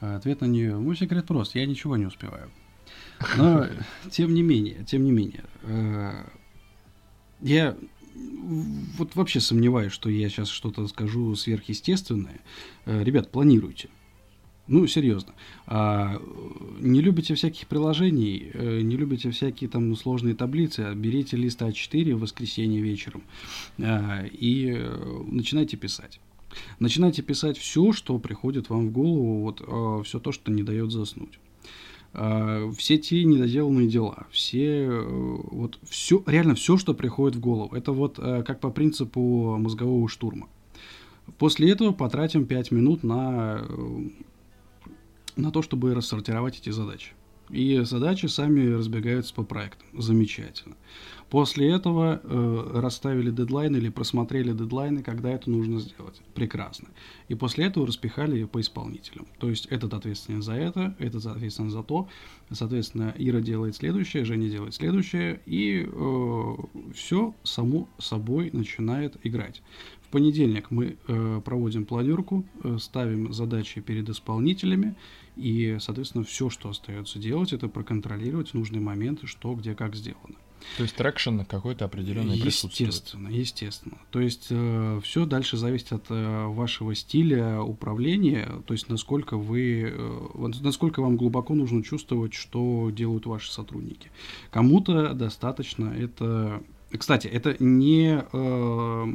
[0.00, 0.76] Ответ на нее.
[0.76, 1.54] Мой секрет прост.
[1.54, 2.50] Я ничего не успеваю.
[3.36, 3.66] Но,
[4.10, 6.24] тем не менее, тем не менее, э,
[7.40, 7.76] я
[8.14, 12.40] вот вообще сомневаюсь, что я сейчас что-то скажу сверхъестественное.
[12.84, 13.88] Э, ребят, планируйте.
[14.66, 15.32] Ну, серьезно.
[15.66, 16.20] А,
[16.78, 22.20] не любите всяких приложений, э, не любите всякие там сложные таблицы, берите лист А4 в
[22.20, 23.22] воскресенье вечером
[23.78, 24.90] и
[25.26, 26.20] начинайте писать.
[26.80, 31.38] Начинайте писать все, что приходит вам в голову, вот все то, что не дает заснуть.
[32.20, 35.06] А, все те недоделанные дела, все, э,
[35.52, 37.72] вот все, реально все, что приходит в голову.
[37.76, 40.48] Это вот э, как по принципу мозгового штурма.
[41.38, 44.08] После этого потратим 5 минут на, э,
[45.36, 47.12] на то, чтобы рассортировать эти задачи.
[47.50, 49.86] И задачи сами разбегаются по проектам.
[50.00, 50.76] Замечательно.
[51.30, 56.22] После этого э, расставили дедлайны или просмотрели дедлайны, когда это нужно сделать.
[56.34, 56.88] Прекрасно.
[57.28, 59.26] И после этого распихали по исполнителям.
[59.38, 62.08] То есть этот ответственен за это, этот ответственен за то.
[62.50, 65.40] Соответственно, Ира делает следующее, Женя делает следующее.
[65.44, 66.54] И э,
[66.94, 69.62] все само собой начинает играть.
[70.08, 74.94] В понедельник мы э, проводим планерку, э, ставим задачи перед исполнителями,
[75.38, 80.36] и, соответственно, все, что остается делать, это проконтролировать нужные моменты, что, где, как сделано.
[80.76, 82.90] То есть трекшн какой-то определенный присутствует.
[82.90, 83.98] Естественно, естественно.
[84.10, 89.92] То есть э, все дальше зависит от э, вашего стиля управления, то есть насколько вы,
[89.94, 94.10] э, насколько вам глубоко нужно чувствовать, что делают ваши сотрудники.
[94.50, 99.06] Кому-то достаточно это, кстати, это не э,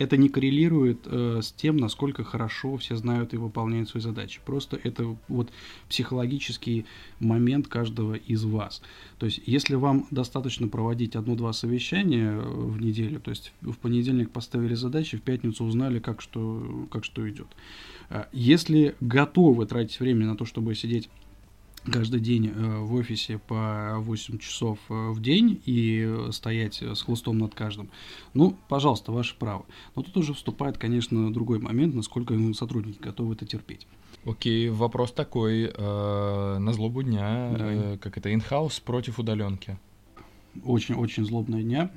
[0.00, 4.40] это не коррелирует э, с тем, насколько хорошо все знают и выполняют свои задачи.
[4.46, 5.52] Просто это вот
[5.90, 6.86] психологический
[7.18, 8.80] момент каждого из вас.
[9.18, 14.30] То есть, если вам достаточно проводить одно-два совещания э, в неделю, то есть в понедельник
[14.30, 17.48] поставили задачи, в пятницу узнали, как что, как что идет.
[18.08, 21.10] Э, если готовы тратить время на то, чтобы сидеть
[21.84, 27.38] каждый день э, в офисе по 8 часов э, в день и стоять с хлыстом
[27.38, 27.90] над каждым,
[28.34, 29.66] ну, пожалуйста, ваше право.
[29.96, 33.86] Но тут уже вступает, конечно, другой момент, насколько сотрудники готовы это терпеть.
[34.24, 35.70] Окей, вопрос такой.
[35.74, 37.72] Э, на злобу дня, да.
[37.72, 39.78] э, как это, инхаус против удаленки?
[40.64, 41.90] Очень-очень злобная дня.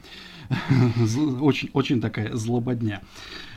[1.42, 3.02] очень, очень такая злободня.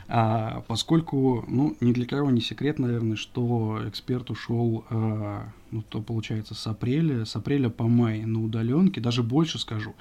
[0.09, 4.85] А, поскольку, ну, ни для кого не секрет, наверное, что эксперт ушел,
[5.71, 9.95] ну, то получается с апреля, с апреля по май на удаленке, даже больше скажу,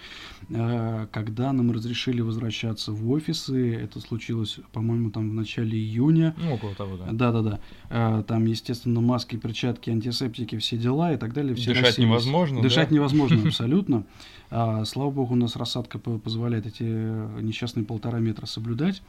[0.54, 6.34] а, когда нам разрешили возвращаться в офисы, это случилось, по-моему, там в начале июня.
[6.38, 7.06] Ну, около того, да.
[7.12, 7.60] Да-да-да.
[7.90, 11.54] А, там, естественно, маски, перчатки, антисептики, все дела и так далее.
[11.54, 12.08] Все Дышать расселись.
[12.08, 12.94] невозможно, Дышать да?
[12.94, 14.04] невозможно абсолютно.
[14.50, 19.02] А, слава богу, у нас рассадка позволяет эти несчастные полтора метра соблюдать.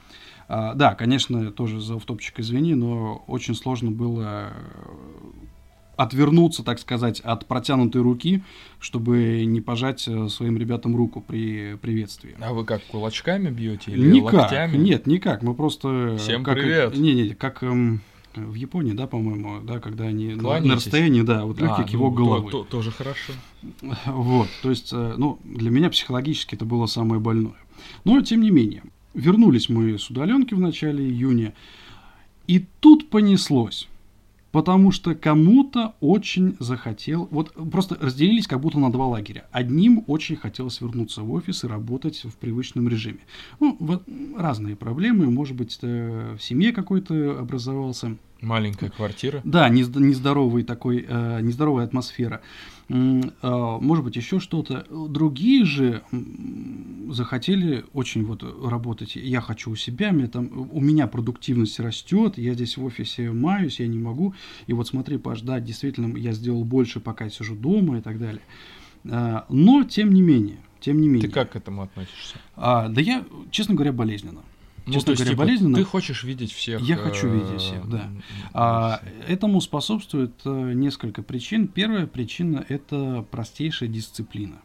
[0.48, 4.52] А, да, конечно, тоже за автопчик извини, но очень сложно было э,
[5.97, 8.41] отвернуться, так сказать, от протянутой руки,
[8.79, 12.36] чтобы не пожать э, своим ребятам руку при приветствии.
[12.39, 14.77] А вы как, кулачками бьете или никак, локтями?
[14.77, 15.43] Нет, никак.
[15.43, 16.15] Мы просто...
[16.17, 16.95] Всем как, привет!
[16.95, 18.01] Не, не, как эм,
[18.36, 22.17] в Японии, да, по-моему, да, когда они на, на расстоянии, да, вот легкий а, кивок
[22.17, 22.51] ну, головы.
[22.51, 23.33] То, то, тоже хорошо.
[24.05, 27.57] Вот, то есть, э, ну, для меня психологически это было самое больное.
[28.05, 28.83] Но, тем не менее,
[29.17, 31.55] Вернулись мы с удаленки в начале июня,
[32.45, 33.88] и тут понеслось.
[34.51, 39.45] Потому что кому-то очень захотел, вот просто разделились как будто на два лагеря.
[39.51, 43.19] Одним очень хотелось вернуться в офис и работать в привычном режиме.
[43.60, 44.03] Ну, вот
[44.36, 48.15] разные проблемы, может быть, в семье какой-то образовался.
[48.41, 49.41] Маленькая квартира.
[49.43, 52.41] Да, нездоровый такой, э, нездоровая атмосфера.
[52.89, 54.86] А, может быть, еще что-то.
[54.89, 56.04] Другие же
[57.10, 59.15] захотели очень вот работать.
[59.15, 63.80] Я хочу у себя, мне там, у меня продуктивность растет, я здесь в офисе маюсь,
[63.80, 64.36] я не могу.
[64.67, 68.19] И вот смотри, Паш, да, действительно, я сделал больше, пока я сижу дома и так
[68.19, 68.41] далее.
[69.10, 71.28] А, но, тем не менее, тем не менее.
[71.28, 72.38] Ты как к этому относишься?
[72.56, 74.43] А, да я, честно говоря, болезненно.
[74.88, 75.76] Ну, Честно говоря, типа, болезненно.
[75.76, 76.82] Ты хочешь видеть всех.
[76.82, 78.10] Я хочу видеть всех, да.
[78.54, 81.67] А, этому способствует э, несколько причин.
[81.67, 84.62] Первая причина– это простейшая дисциплина.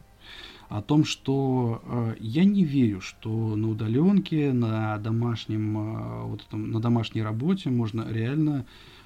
[0.69, 6.71] О том, что э, я не верю, что на удаленке, на домашнем, э, вот этом,
[6.71, 8.65] на домашней работе можно реально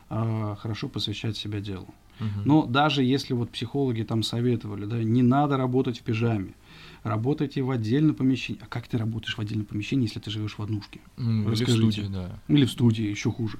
[0.08, 1.88] хорошо посвящать себя делу.
[2.20, 2.28] Угу.
[2.44, 6.54] Но даже если вот психологи там советовали, да, не надо работать в пижаме
[7.02, 8.60] работаете в отдельном помещении.
[8.62, 11.00] А как ты работаешь в отдельном помещении, если ты живешь в однушке?
[11.16, 12.40] Mm, или в студии, да.
[12.48, 13.58] Или в студии, еще хуже.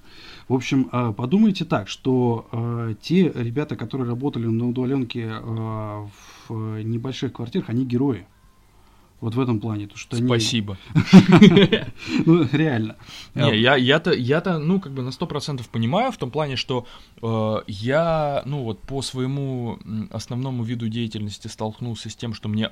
[0.49, 6.09] В общем, а, подумайте так, что а, те ребята, которые работали на удаленке а,
[6.49, 8.27] в небольших квартирах, они герои.
[9.21, 9.87] Вот в этом плане.
[9.87, 10.77] То, что Спасибо.
[12.27, 12.97] Ну, реально.
[13.35, 16.87] Не, я, я-то, я-то, ну, как бы на сто процентов понимаю в том плане, что
[17.23, 19.79] э, я, ну, вот по своему
[20.11, 22.71] основному виду деятельности столкнулся с тем, что мне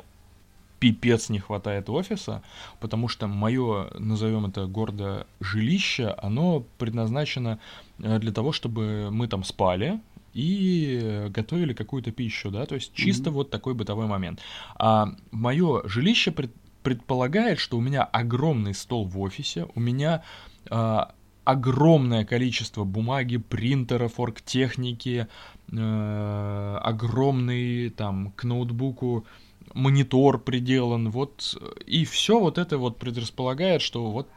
[0.85, 2.43] пипец не хватает офиса,
[2.79, 7.59] потому что мое, назовем это гордо, жилище, оно предназначено
[7.99, 10.01] э, для того, чтобы мы там спали,
[10.35, 13.35] и готовили какую-то пищу, да, то есть чисто mm-hmm.
[13.35, 14.41] вот такой бытовой момент.
[14.75, 16.51] А мое жилище пред,
[16.83, 20.23] предполагает, что у меня огромный стол в офисе, у меня
[20.69, 25.29] а, огромное количество бумаги, принтеров, оргтехники,
[25.71, 29.27] э, огромный там к ноутбуку
[29.73, 34.29] монитор приделан, вот, и все вот это вот предрасполагает, что вот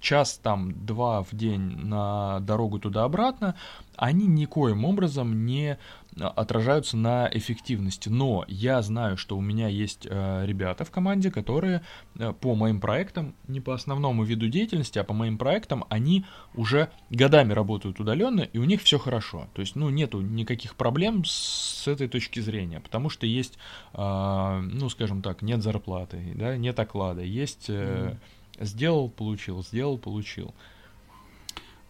[0.00, 3.56] час там, два в день на дорогу туда-обратно,
[4.00, 5.76] они никоим образом не
[6.18, 8.08] а, отражаются на эффективности.
[8.08, 11.82] Но я знаю, что у меня есть э, ребята в команде, которые
[12.18, 16.24] э, по моим проектам, не по основному виду деятельности, а по моим проектам, они
[16.54, 19.48] уже годами работают удаленно, и у них все хорошо.
[19.52, 23.58] То есть, ну, нету никаких проблем с этой точки зрения, потому что есть,
[23.92, 28.16] э, ну, скажем так, нет зарплаты, да, нет оклада, есть э,
[28.58, 30.54] сделал, получил, сделал, получил.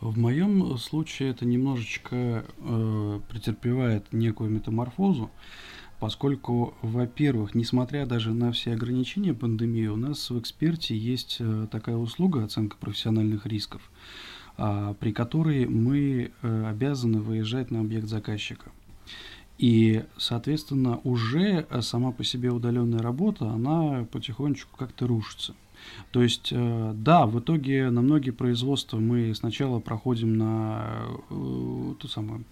[0.00, 5.30] В моем случае это немножечко э, претерпевает некую метаморфозу,
[5.98, 11.96] поскольку, во-первых, несмотря даже на все ограничения пандемии, у нас в эксперте есть э, такая
[11.96, 13.82] услуга оценка профессиональных рисков,
[14.56, 18.72] э, при которой мы э, обязаны выезжать на объект заказчика.
[19.58, 25.54] И, соответственно, уже сама по себе удаленная работа, она потихонечку как-то рушится.
[26.10, 32.08] То есть, э, да, в итоге на многие производства мы сначала проходим на э, ту
[32.08, 32.44] самую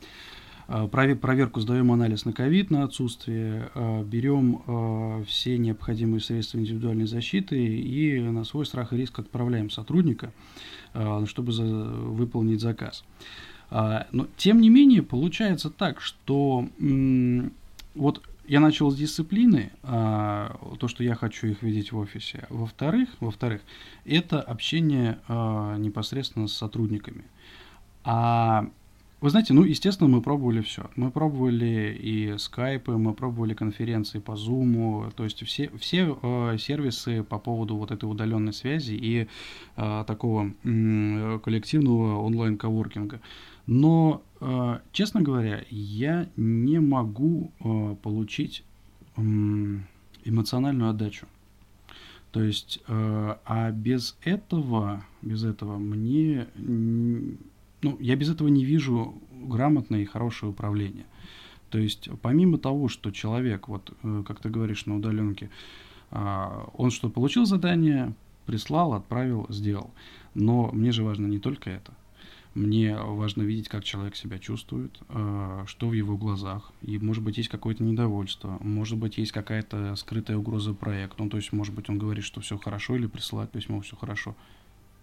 [0.68, 3.70] э, проверку, сдаем анализ на ковид, на отсутствие,
[4.04, 10.32] берем все необходимые средства индивидуальной защиты и на свой страх и риск отправляем сотрудника,
[11.26, 13.04] чтобы выполнить заказ.
[13.70, 16.68] Но, тем не менее, получается так, что
[17.94, 22.46] вот я начал с дисциплины, а, то, что я хочу их видеть в офисе.
[22.48, 23.60] Во-вторых, во-вторых,
[24.04, 27.24] это общение а, непосредственно с сотрудниками.
[28.04, 28.68] А
[29.20, 30.88] вы знаете, ну, естественно, мы пробовали все.
[30.94, 37.24] Мы пробовали и скайпы, мы пробовали конференции по Zoom, то есть все, все э, сервисы
[37.24, 39.26] по поводу вот этой удаленной связи и
[39.76, 43.20] э, такого э, коллективного онлайн-коворкинга.
[43.68, 48.64] Но, э, честно говоря, я не могу э, получить
[50.24, 51.26] эмоциональную отдачу.
[52.32, 59.14] То есть, э, а без этого, без этого мне, ну, я без этого не вижу
[59.32, 61.04] грамотное и хорошее управление.
[61.68, 63.92] То есть, помимо того, что человек, вот,
[64.26, 65.50] как ты говоришь на удаленке,
[66.10, 68.14] а, он что, получил задание,
[68.46, 69.90] прислал, отправил, сделал.
[70.32, 71.92] Но мне же важно не только это.
[72.54, 76.72] Мне важно видеть, как человек себя чувствует, э, что в его глазах.
[76.82, 81.24] И, может быть, есть какое-то недовольство, может быть, есть какая-то скрытая угроза проекту.
[81.24, 84.34] Ну, то есть, может быть, он говорит, что все хорошо, или присылает письмо, все хорошо.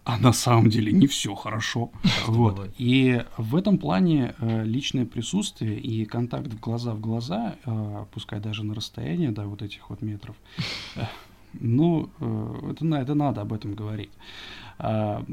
[0.06, 1.92] А на самом деле не все хорошо.
[2.28, 2.70] Вот.
[2.78, 8.40] И в этом плане э, личное присутствие и контакт в глаза в глаза, э, пускай
[8.40, 10.36] даже на расстоянии, да, вот этих вот метров,
[11.60, 12.10] ну,
[12.70, 14.12] это, это надо об этом говорить.
[14.78, 15.24] А,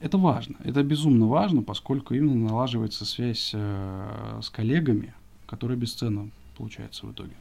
[0.00, 5.14] это важно, это безумно важно, поскольку именно налаживается связь э, с коллегами,
[5.46, 7.34] которая бесценна получается в итоге.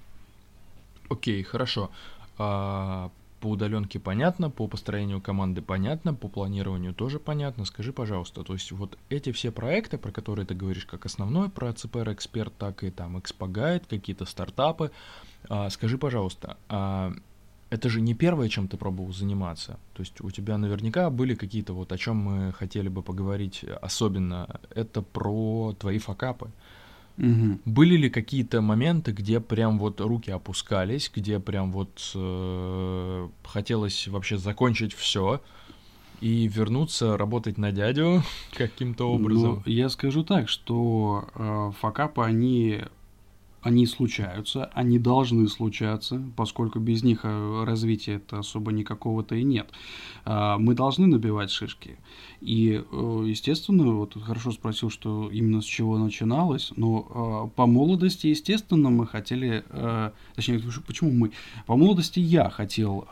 [1.10, 1.90] Окей, хорошо.
[2.38, 7.66] А, по удаленке понятно, по построению команды понятно, по планированию тоже понятно.
[7.66, 11.70] Скажи, пожалуйста, то есть вот эти все проекты, про которые ты говоришь как основной, про
[11.70, 14.92] CPR Эксперт, так и там Expagite, какие-то стартапы,
[15.48, 16.58] а, скажи, пожалуйста,
[17.70, 19.80] это же не первое, чем ты пробовал заниматься.
[19.94, 24.60] То есть у тебя наверняка были какие-то вот, о чем мы хотели бы поговорить особенно,
[24.74, 26.52] это про твои факапы.
[27.18, 27.60] Угу.
[27.66, 34.38] Были ли какие-то моменты, где прям вот руки опускались, где прям вот э, хотелось вообще
[34.38, 35.42] закончить все
[36.22, 39.64] и вернуться работать на дядю каким-то образом?
[39.66, 42.84] Ну, я скажу так, что э, факапы, они
[43.68, 49.70] они случаются, они должны случаться, поскольку без них э, развития это особо никакого-то и нет.
[50.24, 51.98] А, мы должны набивать шишки.
[52.40, 58.28] И, э, естественно, вот хорошо спросил, что именно с чего начиналось, но а, по молодости,
[58.28, 61.32] естественно, мы хотели, э, точнее, почему мы?
[61.66, 63.06] По молодости я хотел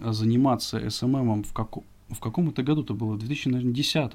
[0.00, 4.12] заниматься СММом в каком в каком это году это было, в 2010.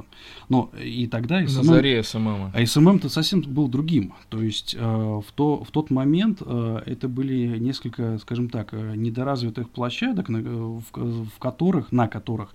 [0.50, 1.58] Но и тогда SMM...
[1.58, 2.52] На заре SMM.
[2.54, 4.14] А SMM-то совсем был другим.
[4.30, 8.96] То есть э, в, то, в тот момент э, это были несколько, скажем так, э,
[8.96, 12.54] недоразвитых площадок, на, в, в которых, на которых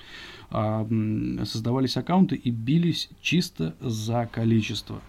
[0.51, 5.01] э, создавались аккаунты и бились чисто за количество.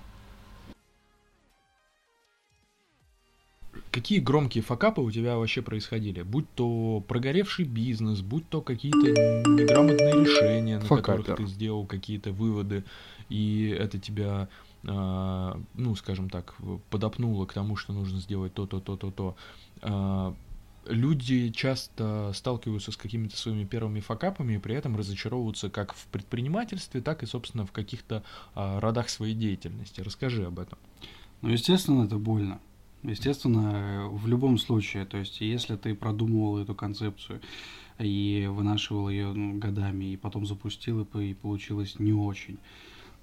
[3.92, 6.22] Какие громкие факапы у тебя вообще происходили?
[6.22, 8.98] Будь то прогоревший бизнес, будь то какие-то
[9.50, 11.18] неграмотные решения, на Факапер.
[11.18, 12.86] которых ты сделал какие-то выводы,
[13.28, 14.48] и это тебя,
[14.84, 16.56] э, ну, скажем так,
[16.90, 19.36] подопнуло к тому, что нужно сделать то-то, то-то, то.
[19.82, 20.34] Э,
[20.88, 27.02] люди часто сталкиваются с какими-то своими первыми факапами и при этом разочаровываются как в предпринимательстве,
[27.02, 28.24] так и, собственно, в каких-то
[28.56, 30.00] э, родах своей деятельности.
[30.00, 30.80] Расскажи об этом.
[31.42, 32.62] Ну, естественно, это больно.
[33.04, 37.42] Естественно, в любом случае, то есть если ты продумывал эту концепцию
[37.98, 42.60] и вынашивал ее ну, годами, и потом запустил, и получилось не очень,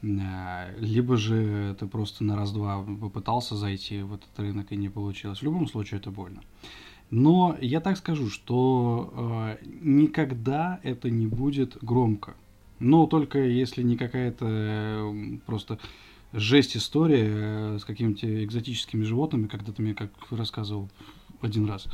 [0.03, 5.41] Э, либо же ты просто на раз-два попытался зайти в этот рынок и не получилось.
[5.41, 6.43] В любом случае это больно.
[7.11, 12.35] Но я так скажу, что э, никогда это не будет громко.
[12.81, 15.79] Но только если не какая-то э, просто
[16.33, 20.91] жесть история э, с какими-то экзотическими животными, когда ты мне как рассказывал
[21.41, 21.89] один раз.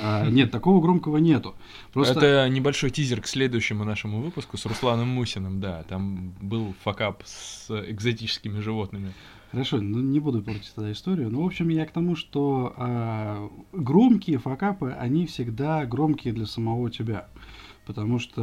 [0.00, 1.54] А, нет, такого громкого нету.
[1.92, 2.18] Просто...
[2.18, 5.84] Это небольшой тизер к следующему нашему выпуску с Русланом Мусиным, да.
[5.84, 9.12] Там был факап с экзотическими животными.
[9.50, 11.28] Хорошо, ну не буду портить тогда историю.
[11.30, 16.90] Ну, в общем, я к тому, что а, громкие факапы, они всегда громкие для самого
[16.90, 17.28] тебя.
[17.84, 18.40] Потому что,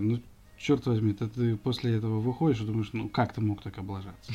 [0.00, 0.20] ну,
[0.64, 4.32] черт возьми, ты, ты после этого выходишь и думаешь, ну как ты мог так облажаться?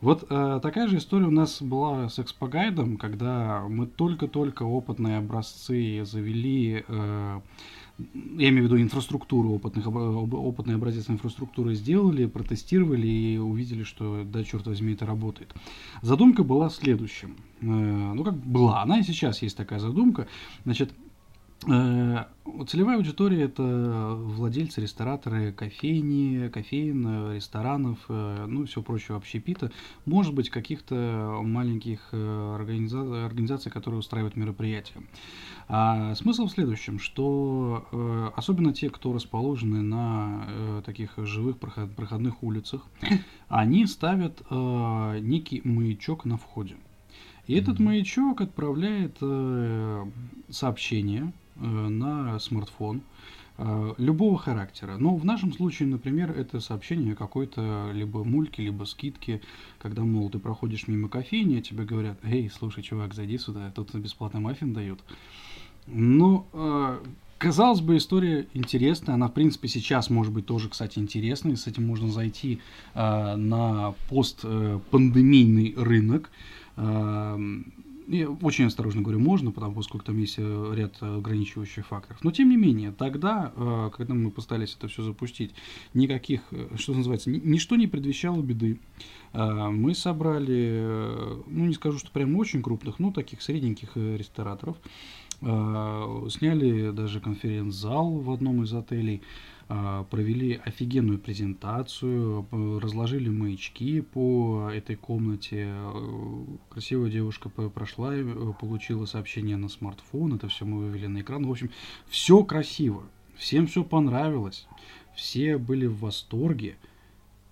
[0.00, 6.04] Вот э, такая же история у нас была с экспогайдом, когда мы только-только опытные образцы
[6.04, 7.40] завели, э,
[7.98, 14.44] я имею в виду инфраструктуру опытных, опытный образец инфраструктуры сделали, протестировали и увидели, что, да,
[14.44, 15.52] черт возьми, это работает.
[16.00, 17.36] Задумка была в следующем.
[17.60, 20.28] Э, ну, как была, она и сейчас есть такая задумка.
[20.64, 20.92] Значит,
[21.66, 29.72] целевая аудитория это владельцы, рестораторы, кофейни, кофеин, ресторанов, э, ну и все прочее общепита.
[30.06, 35.02] Может быть, каких-то маленьких э, организа- организаций, которые устраивают мероприятия.
[35.66, 42.86] А смысл в следующем, что особенно те, кто расположены на таких живых проходных улицах,
[43.48, 46.76] они ставят некий маячок на входе.
[47.46, 49.18] И этот маячок отправляет
[50.48, 53.02] сообщение Э, на смартфон
[53.56, 54.96] э, любого характера.
[54.98, 59.40] Но в нашем случае, например, это сообщение какой-то либо мульки, либо скидки,
[59.78, 64.40] когда, мол, ты проходишь мимо кофейни, тебе говорят, эй, слушай, чувак, зайди сюда, тут бесплатный
[64.40, 65.00] маффин дают.
[65.86, 66.98] Ну, э,
[67.38, 71.86] казалось бы, история интересная, она, в принципе, сейчас может быть тоже, кстати, интересной, с этим
[71.86, 72.60] можно зайти
[72.94, 76.30] на постпандемийный рынок,
[78.08, 82.18] я очень осторожно говорю, можно, потому поскольку там есть э, ряд ограничивающих факторов.
[82.24, 85.52] Но тем не менее, тогда, э, когда мы постарались это все запустить,
[85.92, 88.80] никаких, э, что называется, ничто не предвещало беды.
[89.34, 90.82] Мы собрали,
[91.46, 94.78] ну не скажу, что прям очень крупных, но таких средненьких рестораторов.
[95.40, 99.20] Сняли даже конференц-зал в одном из отелей.
[99.70, 102.46] А, провели офигенную презентацию,
[102.80, 105.74] разложили маячки по этой комнате.
[106.70, 111.46] Красивая девушка прошла, э, получила сообщение на смартфон, это все мы вывели на экран.
[111.46, 111.70] В общем,
[112.06, 113.02] все красиво,
[113.36, 114.66] всем все понравилось,
[115.14, 116.78] все были в восторге,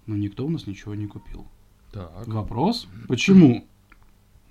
[0.07, 1.47] но никто у нас ничего не купил.
[1.93, 2.27] Так.
[2.29, 3.67] Вопрос, почему?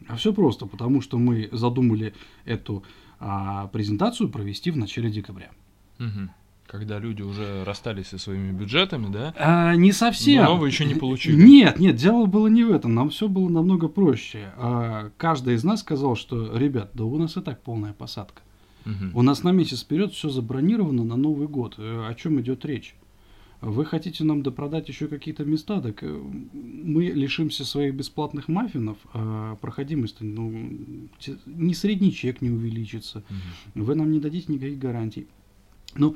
[0.07, 2.13] А все просто, потому что мы задумали
[2.43, 2.84] эту
[3.20, 5.49] а, презентацию провести в начале декабря.
[5.97, 6.30] Угу.
[6.68, 9.34] Когда люди уже расстались со своими бюджетами, да?
[9.38, 10.43] А, не совсем.
[10.45, 11.36] Но вы еще не получили.
[11.36, 12.95] Нет, нет, дело было не в этом.
[12.95, 14.51] Нам все было намного проще.
[14.57, 18.41] А, каждый из нас сказал, что, ребят, да у нас и так полная посадка.
[18.86, 19.20] Угу.
[19.20, 21.76] У нас на месяц вперед все забронировано на Новый год.
[21.78, 22.95] Э, о чем идет речь?
[23.61, 26.07] Вы хотите нам допродать еще какие-то места, так э,
[26.53, 30.70] мы лишимся своих бесплатных маффинов, а проходимость, ну,
[31.45, 33.24] ни средний чек не увеличится,
[33.76, 33.86] угу.
[33.86, 35.28] вы нам не дадите никаких гарантий.
[35.95, 36.16] Ну, э,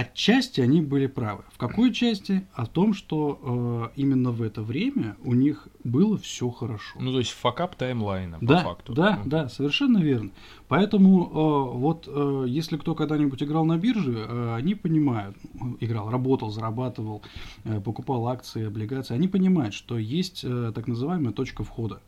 [0.00, 1.44] отчасти они были правы.
[1.52, 2.46] В какой части?
[2.54, 6.98] О том, что э, именно в это время у них было все хорошо.
[6.98, 8.92] Ну, то есть факап таймлайна, да, по факту.
[8.94, 10.30] Да, да, совершенно верно.
[10.68, 15.36] Поэтому э, вот э, если кто когда-нибудь играл на бирже, э, они понимают,
[15.80, 17.22] играл, работал, зарабатывал,
[17.64, 22.00] э, покупал акции, облигации, они понимают, что есть э, так называемая точка входа.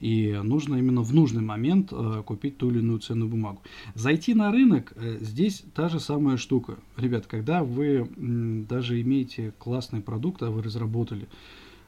[0.00, 3.62] И нужно именно в нужный момент э, купить ту или иную ценную бумагу.
[3.94, 6.78] Зайти на рынок, э, здесь та же самая штука.
[6.96, 11.28] Ребят, когда вы м, даже имеете классный продукт, а вы разработали,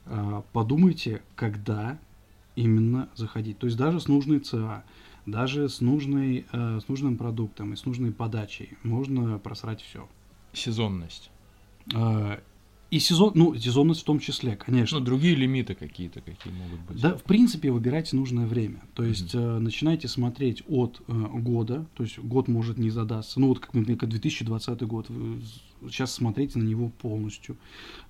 [0.06, 1.98] э, подумайте, когда
[2.56, 3.58] именно заходить.
[3.58, 4.84] То есть даже с нужной ЦА,
[5.26, 10.08] даже с, нужной, э, с нужным продуктом и с нужной подачей можно просрать все.
[10.52, 11.30] Сезонность.
[11.94, 12.38] Э,
[12.90, 14.98] и сезон, ну, сезонность в том числе, конечно.
[14.98, 17.00] Ну, другие лимиты какие-то, какие могут быть.
[17.00, 18.82] Да, в принципе, выбирайте нужное время.
[18.94, 19.56] То есть, mm-hmm.
[19.56, 23.38] э, начинайте смотреть от э, года, то есть год может не задастся.
[23.38, 25.06] Ну, вот как, например, 2020 год,
[25.82, 27.56] сейчас смотрите на него полностью.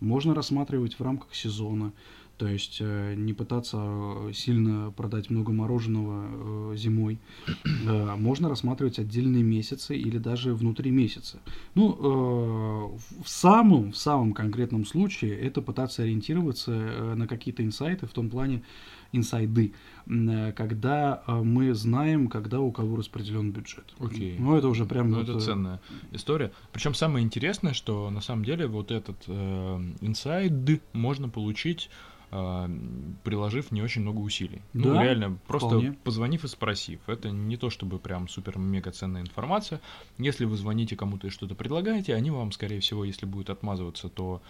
[0.01, 1.93] Можно рассматривать в рамках сезона.
[2.41, 7.19] То есть э, не пытаться э, сильно продать много мороженого э, зимой.
[8.17, 11.41] Можно рассматривать отдельные месяцы или даже внутри месяца.
[11.75, 18.31] Ну, в самом, в самом конкретном случае это пытаться ориентироваться на какие-то инсайты в том
[18.31, 18.63] плане,
[19.13, 19.75] инсайды,
[20.07, 23.85] когда мы знаем, когда у кого распределен бюджет.
[23.99, 24.37] Окей.
[24.39, 25.11] Ну, это уже прям...
[25.11, 25.81] Ну, вот, это ценная
[26.13, 26.53] история.
[26.73, 31.91] Причем самое интересное, что на самом деле вот этот э, инсайд можно получить
[32.31, 34.63] приложив не очень много усилий.
[34.73, 35.93] Ну, Да, реально, просто вполне.
[36.05, 37.01] позвонив и спросив.
[37.09, 39.81] Это не то чтобы прям супер-мега ценная информация.
[40.19, 44.41] Если вы звоните кому-то и что-то предлагаете, они вам, скорее всего, если будут отмазываться, то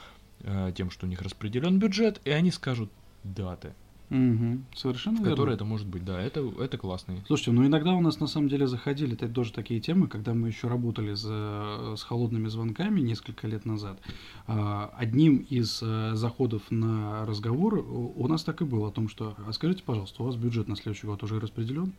[0.41, 2.91] э, тем, что у них распределен бюджет, и они скажут
[3.25, 3.75] даты,
[4.11, 5.51] мгм, Совершенно в верно.
[5.51, 6.05] это может быть.
[6.05, 7.23] Да, это, это классный.
[7.27, 10.49] Слушайте, ну иногда у нас на самом деле заходили это тоже такие темы, когда мы
[10.49, 13.99] еще работали за- с холодными звонками несколько лет назад.
[14.47, 19.35] А, Одним из э, заходов на разговор у нас так и было о том, что,
[19.47, 21.93] а скажите, пожалуйста, у вас бюджет на следующий год уже распределен?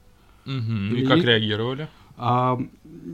[0.45, 1.87] Или И как реагировали?
[2.17, 2.57] А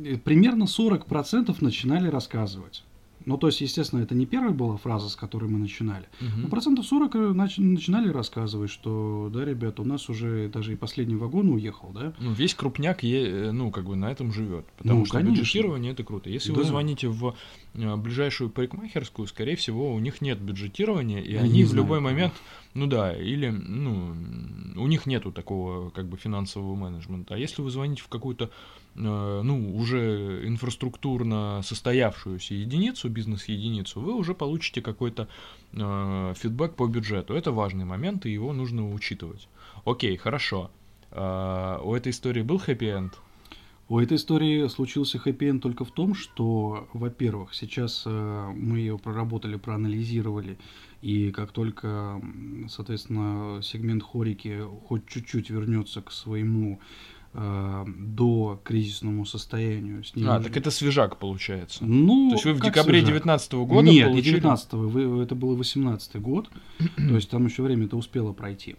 [0.03, 2.83] э, примерно 40% начинали рассказывать.
[3.27, 6.05] Ну, то есть, естественно, это не первая была фраза, с которой мы начинали.
[6.21, 6.41] Мгм.
[6.43, 10.75] Ну, процентов 40 э, нач- начинали рассказывать, что, да, ребята, у нас уже даже и
[10.77, 12.13] последний вагон уехал, да?
[12.21, 14.65] Ну, весь крупняк, е- э, ну, как бы на этом живет.
[14.77, 15.35] Потому Ну, что конечно.
[15.35, 16.29] бюджетирование это круто.
[16.29, 16.69] Если вы Да.
[16.69, 17.35] звоните в
[17.75, 22.33] э, ближайшую парикмахерскую, скорее всего, у них нет бюджетирования, и Они они в любой момент,
[22.73, 24.15] ну да, или, ну,
[24.77, 27.35] у них нету такого, как бы, финансового менеджмента.
[27.35, 28.49] А если вы звоните в какую-то,
[28.97, 35.27] ну, уже инфраструктурно состоявшуюся единицу, бизнес-единицу, вы уже получите какой-то
[35.73, 37.33] э, фидбэк по бюджету.
[37.33, 39.47] Это важный момент, и его нужно учитывать.
[39.85, 40.71] Окей, хорошо.
[41.11, 43.19] А, у этой истории был хэппи-энд?
[43.89, 49.55] У этой истории случился хэппи только в том, что, во-первых, сейчас э, мы ее проработали,
[49.55, 50.57] проанализировали,
[51.01, 52.21] и как только,
[52.67, 60.03] соответственно, сегмент хорики хоть чуть-чуть вернется к своему э, до кризисному состоянию.
[60.03, 61.85] С ним А, так это свежак получается.
[61.85, 63.23] Ну, То есть вы в декабре свежак?
[63.23, 64.35] 2019 года Нет, не получили...
[64.35, 66.49] 19 вы, это был 18 год,
[66.95, 68.75] то есть там еще время это успело пройти.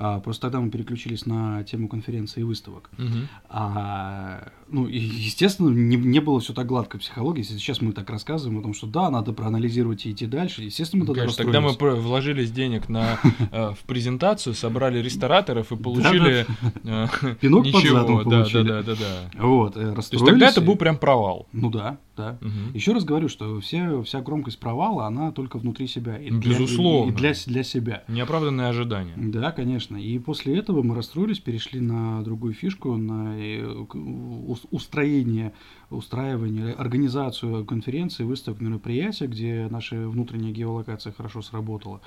[0.00, 2.88] А, просто тогда мы переключились на тему конференции и выставок.
[2.96, 3.28] Мгм.
[3.48, 7.40] А, ну, и, естественно, не, не было все так гладко в психологии.
[7.40, 11.00] Если сейчас мы так рассказываем о том, что да, надо проанализировать и идти дальше, естественно,
[11.00, 13.18] мы тогда Конечно, тогда мы вложились денег на,
[13.50, 16.46] э, в презентацию, собрали рестораторов и получили
[16.84, 17.06] э,
[17.40, 18.68] Пинок под задом получили.
[18.68, 19.42] да, да, да.
[19.44, 21.48] Вот, э, То есть тогда это был прям провал.
[21.52, 22.38] Ну да, да.
[22.42, 22.74] Мгм.
[22.74, 26.18] Еще раз говорю, что вся, вся громкость провала, она только внутри себя.
[26.18, 27.10] И Ну, для- безусловно.
[27.10, 28.04] И для, для себя.
[28.08, 29.14] Неоправданные ожидания.
[29.16, 29.96] Да, конечно.
[29.96, 33.86] И после этого мы расстроились, перешли на другую фишку, на э,
[34.70, 35.52] устроение,
[35.90, 42.00] устраивание, организацию конференций, выставок, мероприятий, где наша внутренняя геолокация хорошо сработала.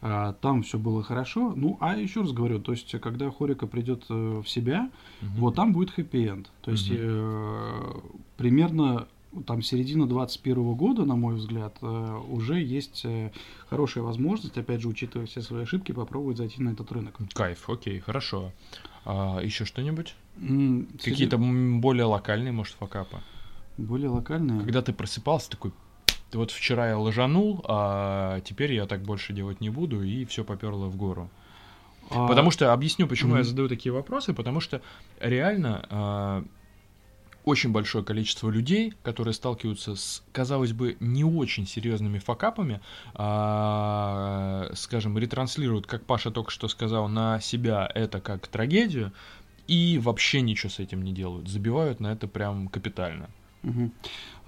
[0.00, 1.52] А, Там все было хорошо.
[1.54, 4.90] Ну, а еще раз говорю, то есть, когда Хорика придет э, в себя,
[5.20, 5.32] Мгм.
[5.40, 6.50] вот там будет хэппи-энд.
[6.62, 7.82] То есть, э,
[8.36, 9.06] примерно
[9.46, 13.30] там середина 21 года, на мой взгляд, э, уже есть э,
[13.68, 17.16] хорошая возможность, опять же, учитывая все свои ошибки, попробовать зайти на этот рынок.
[17.34, 18.52] Кайф, окей, хорошо.
[19.04, 20.14] А, еще что-нибудь?
[20.40, 23.18] М, Какие-то среди- более локальные, может, факапы?
[23.76, 24.60] более локальные.
[24.60, 25.72] Когда ты просыпался, такой,
[26.32, 30.86] вот вчера я лажанул, а теперь я так больше делать не буду, и все поперло
[30.86, 31.28] в гору.
[32.10, 33.48] А, Потому что, объясню, почему я мгм.
[33.48, 34.80] задаю такие вопросы, потому что
[35.20, 36.44] реально а,
[37.44, 42.80] очень большое количество людей, которые сталкиваются с, казалось бы, не очень серьезными факапами,
[43.14, 49.12] а, скажем, ретранслируют, как Паша только что сказал, на себя это как трагедию,
[49.66, 53.28] и вообще ничего с этим не делают, забивают на это прям капитально.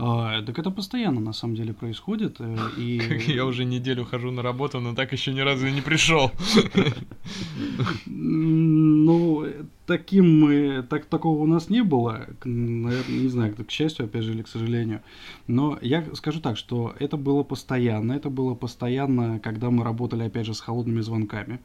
[0.02, 2.36] А, так это постоянно на самом деле происходит.
[2.38, 2.96] э, И
[3.26, 6.30] Я уже неделю хожу на работу, но так еще ни разу и не пришел.
[8.06, 9.46] Ну,
[9.86, 14.32] таким мы, так, такого у нас не было, наверное, не знаю, к счастью, опять же,
[14.32, 15.02] или к сожалению.
[15.46, 20.46] Но я скажу так, что это было постоянно, это было постоянно, когда мы работали, опять
[20.46, 21.61] же, с холодными звонками.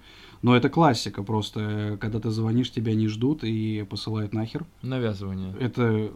[0.45, 4.63] Но это классика просто, когда ты звонишь, тебя не ждут и посылают нахер.
[4.83, 5.55] Навязывание.
[5.59, 6.11] Это,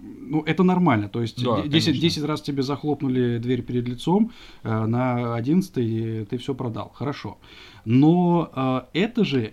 [0.00, 1.08] ну, это нормально.
[1.08, 2.02] То есть Да, де- 10, конечно.
[2.02, 4.32] 10 раз тебе захлопнули дверь перед лицом,
[4.64, 6.90] э, на 11 ты все продал.
[6.96, 7.38] Хорошо.
[7.84, 8.50] Но
[8.92, 9.52] э, это же,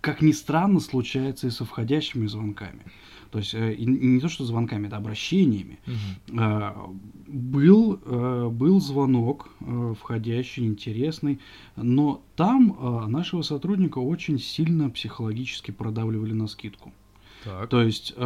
[0.00, 2.82] как ни странно, случается и со входящими звонками.
[3.36, 5.78] То есть э, и не то, что звонками, это обращениями.
[5.86, 6.40] Мгм.
[6.40, 6.72] Э,
[7.28, 11.38] Был, э, был звонок э, входящий, интересный,
[11.76, 16.92] но там э, нашего сотрудника очень сильно психологически продавливали на скидку.
[17.44, 17.68] Так.
[17.68, 18.22] То есть э,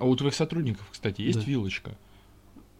[0.00, 1.46] А у твоих сотрудников, кстати, есть Да.
[1.46, 1.96] вилочка?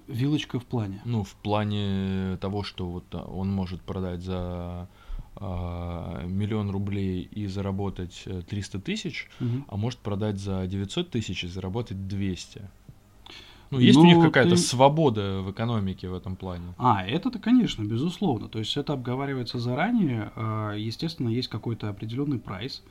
[0.09, 1.01] вилочка в плане.
[1.07, 4.89] Ну, в плане того, что вот а, он может продать за а,
[5.41, 9.65] миллион рублей и заработать э, 300 тысяч, Мгм.
[9.69, 12.63] а может продать за 900 тысяч и заработать 200.
[13.71, 16.75] Ну, есть у них Но какая-то ты- свобода в экономике в этом плане?
[16.77, 18.49] А, это-то, конечно, безусловно.
[18.49, 20.31] То есть это обговаривается заранее.
[20.37, 22.83] а, Естественно, есть какой-то определенный прайс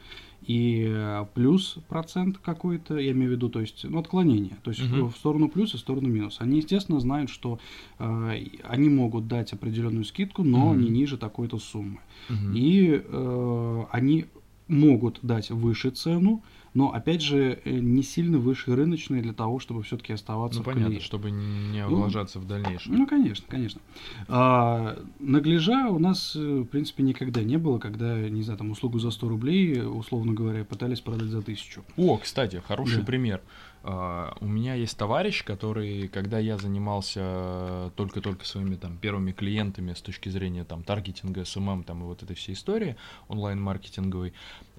[0.42, 4.82] и э, плюс процент какой-то, я имею в виду, то есть ну, отклонение, то есть
[4.82, 5.10] Мгм.
[5.10, 6.38] в сторону плюс и в сторону минус.
[6.40, 7.60] Они, естественно, знают, что
[8.00, 10.82] э, они могут дать определенную скидку, но Мгм.
[10.82, 12.00] не ниже такой-то суммы.
[12.30, 12.54] Мгм.
[12.56, 14.26] И э, они
[14.72, 16.44] могут дать выше цену,
[16.74, 20.66] но опять же э, не сильно выше рыночной для того, чтобы все-таки оставаться Ну, в
[20.66, 21.02] понятно, колее.
[21.02, 22.96] чтобы не Ну, облажаться в дальнейшем.
[22.96, 23.82] Ну, конечно, конечно.
[24.30, 29.00] А, нагляжа у нас, э, в принципе, никогда не было, когда, не знаю, там, услугу
[29.00, 31.82] за 100 рублей, условно говоря, пытались продать за 1000.
[31.98, 33.04] О, кстати, хороший Да.
[33.06, 33.42] пример.
[33.84, 40.02] А, У меня есть товарищ, который, когда я занимался только-только своими там первыми клиентами с
[40.02, 42.96] точки зрения там таргетинга, СММ, там и вот этой всей истории
[43.28, 44.34] онлайн-маркетинговой,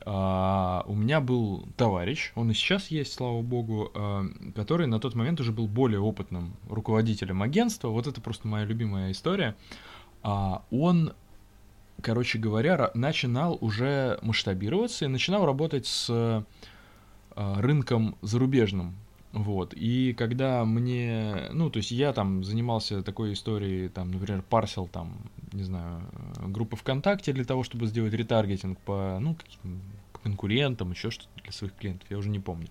[0.05, 4.25] а, у меня был товарищ, он и сейчас есть, слава богу, а,
[4.55, 7.89] который на тот момент уже был более опытным руководителем агентства.
[7.89, 9.57] Вот это просто моя любимая история.
[10.23, 11.15] Он
[12.01, 16.45] короче говоря, начинал уже масштабироваться и начинал работать с
[17.37, 18.97] рынком зарубежным.
[19.33, 19.73] Вот.
[19.75, 25.31] И когда мне, ну, то есть я там занимался такой историей, там, например, парсил там,
[25.53, 26.03] не знаю,
[26.47, 29.37] группы ВКонтакте для того, чтобы сделать ретаргетинг по, ну,
[30.13, 32.69] по конкурентам, еще что-то для своих клиентов, я уже не помню.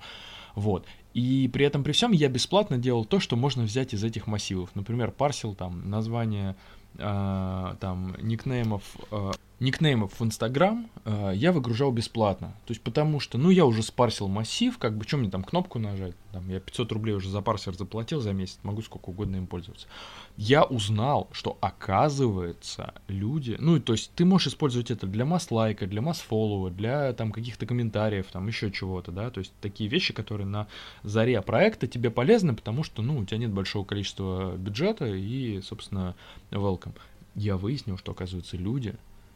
[0.53, 0.85] Вот.
[1.13, 4.69] И при этом при всем я бесплатно делал то, что можно взять из этих массивов.
[4.75, 6.55] Например, парсил там название
[6.95, 9.31] э, там никнеймов э,
[9.61, 12.55] никнеймов в Инстаграм э, я выгружал бесплатно.
[12.65, 15.77] То есть потому что, ну, я уже спарсил массив, как бы, что мне там кнопку
[15.77, 16.15] нажать?
[16.31, 19.87] Там, я 500 рублей уже за парсер заплатил за месяц, могу сколько угодно им пользоваться.
[20.35, 26.01] Я узнал, что оказывается люди, ну, то есть ты можешь использовать это для масс-лайка, для
[26.01, 30.67] масс-фоллова, для там каких-то комментариев, там еще чего-то, да, то есть такие вещи, которые на
[31.03, 36.15] заре проекта тебе полезны, потому что, ну, у тебя нет большого количества бюджета и, собственно,
[36.49, 36.95] welcome.
[37.35, 38.95] Я выяснил, что, оказывается, люди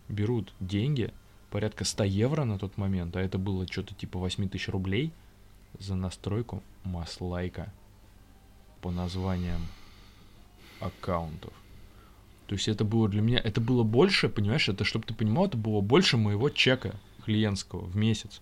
[0.10, 1.14] берут деньги,
[1.50, 5.12] порядка 100 евро на тот момент, а это было что-то типа 8 тысяч рублей
[5.80, 7.72] за настройку масс-лайка
[8.82, 9.62] по названиям
[10.80, 11.54] аккаунтов.
[12.48, 15.58] То есть это было для меня, это было больше, понимаешь, это, чтобы ты понимал, это
[15.58, 16.96] было больше моего чека
[17.26, 18.42] клиентского в месяц.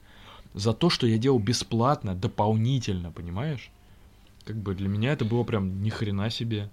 [0.54, 3.72] За то, что я делал бесплатно, дополнительно, понимаешь?
[4.44, 6.70] Как бы для меня это было прям ни хрена себе.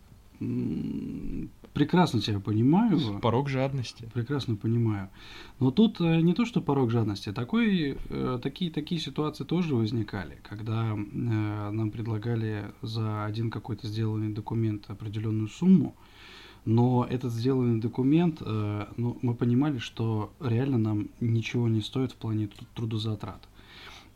[1.73, 3.21] Прекрасно тебя понимаю.
[3.21, 4.09] Порог жадности.
[4.13, 5.09] Прекрасно понимаю.
[5.61, 10.39] Но тут э, не то, что порог жадности, такой, э, такие, такие ситуации тоже возникали,
[10.43, 15.95] когда э, нам предлагали за один какой-то сделанный документ определенную сумму,
[16.65, 22.49] но этот сделанный документ, ну, мы понимали, что реально нам ничего не стоит в плане
[22.49, 23.49] труд- трудозатрат.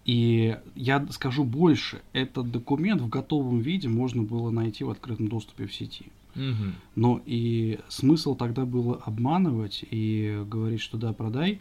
[0.05, 5.67] И я скажу больше, этот документ в готовом виде можно было найти в открытом доступе
[5.67, 6.07] в сети.
[6.35, 6.75] Мгм.
[6.97, 11.61] Но и смысл тогда было обманывать и говорить, что да, продай.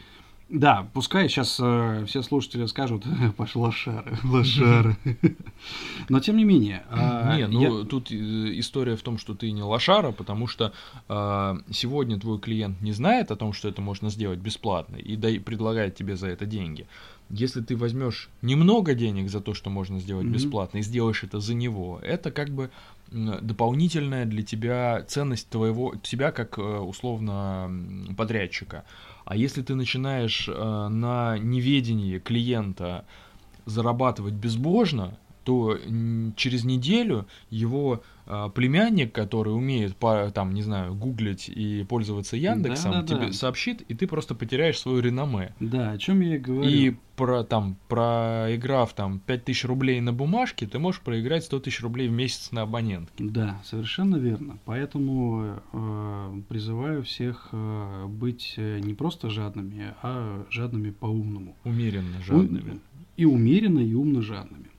[0.49, 3.05] Да, пускай сейчас все слушатели скажут,
[3.37, 4.95] пошел лошары, лошары.
[6.09, 6.83] Но тем не менее.
[6.91, 8.15] а, Не, ну я- тут э,
[8.59, 10.71] история в том, что ты не лошара, потому что
[11.07, 15.39] а, сегодня твой клиент не знает о том, что это можно сделать бесплатно, и дай,
[15.39, 16.87] предлагает тебе за это деньги.
[17.29, 21.55] Если ты возьмешь немного денег за то, что можно сделать бесплатно, и сделаешь это за
[21.55, 22.69] него, это как бы
[23.13, 27.71] дополнительная для тебя ценность твоего тебя как э, условно
[28.17, 28.83] подрядчика.
[29.25, 33.05] А если ты начинаешь э, на неведении клиента
[33.65, 35.77] зарабатывать безбожно, то
[36.35, 42.91] через неделю его а, племянник, который умеет по, там, не знаю, гуглить и пользоваться Яндексом,
[42.93, 43.25] Да-да-да.
[43.25, 45.53] тебе сообщит, и ты просто потеряешь свое реноме.
[45.59, 46.69] Да, о чем я и говорю.
[46.69, 52.07] И про, там, проиграв там 5000 рублей на бумажке, ты можешь проиграть 100 тысяч рублей
[52.07, 53.23] в месяц на абонентке.
[53.23, 54.57] Да, совершенно верно.
[54.65, 61.57] Поэтому э, призываю всех э, быть э, не просто жадными, а жадными по-умному.
[61.65, 62.79] Умеренно жадными.
[63.17, 64.72] И умеренно, и умно жадными.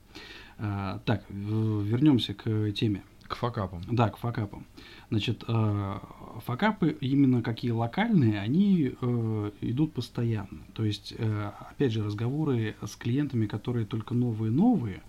[0.57, 3.03] А, так, вернемся к теме.
[3.27, 3.81] К факапам.
[3.89, 4.65] Да, к факапам.
[5.09, 5.99] Значит, э,
[6.45, 10.61] факапы именно какие локальные, они э, идут постоянно.
[10.73, 15.01] То есть, э, опять же, разговоры с клиентами, которые только новые-новые,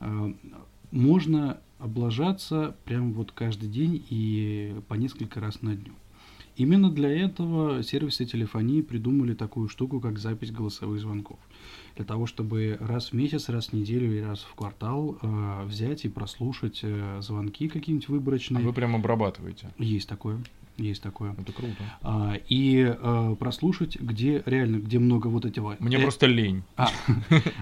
[0.00, 0.34] э,
[0.90, 5.92] можно облажаться прям вот каждый день и по несколько раз на дню.
[6.56, 11.38] Именно для этого сервисы телефонии придумали такую штуку, как запись голосовых звонков.
[11.96, 16.04] Для того, чтобы раз в месяц, раз в неделю или раз в квартал э, взять
[16.04, 18.62] и прослушать э, звонки какие-нибудь выборочные.
[18.62, 19.70] А вы прям обрабатываете?
[19.78, 20.38] Есть такое.
[20.78, 21.34] Есть такое.
[21.38, 21.76] Это круто.
[22.00, 25.76] А, и а, прослушать, где реально, где много вот этого.
[25.78, 26.62] Мне э, просто лень.
[26.76, 26.88] А,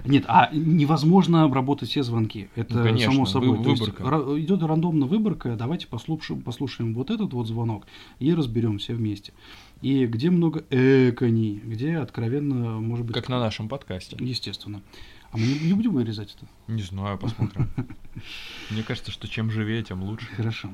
[0.05, 2.49] нет, а невозможно обработать все звонки.
[2.55, 3.57] Это ну, конечно, само собой.
[3.57, 4.03] Вы, выборка.
[4.03, 5.55] Есть, идет рандомно выборка.
[5.55, 7.85] Давайте послушаем, послушаем вот этот вот звонок
[8.19, 9.33] и разберем все вместе.
[9.81, 13.15] И где много экони, где откровенно, может быть...
[13.15, 14.15] Как на нашем подкасте.
[14.19, 14.81] Естественно.
[15.31, 16.45] А мы не, не будем вырезать это?
[16.67, 17.69] Не знаю, посмотрим.
[18.69, 20.27] Мне кажется, что чем живее, тем лучше.
[20.27, 20.69] Хорошо.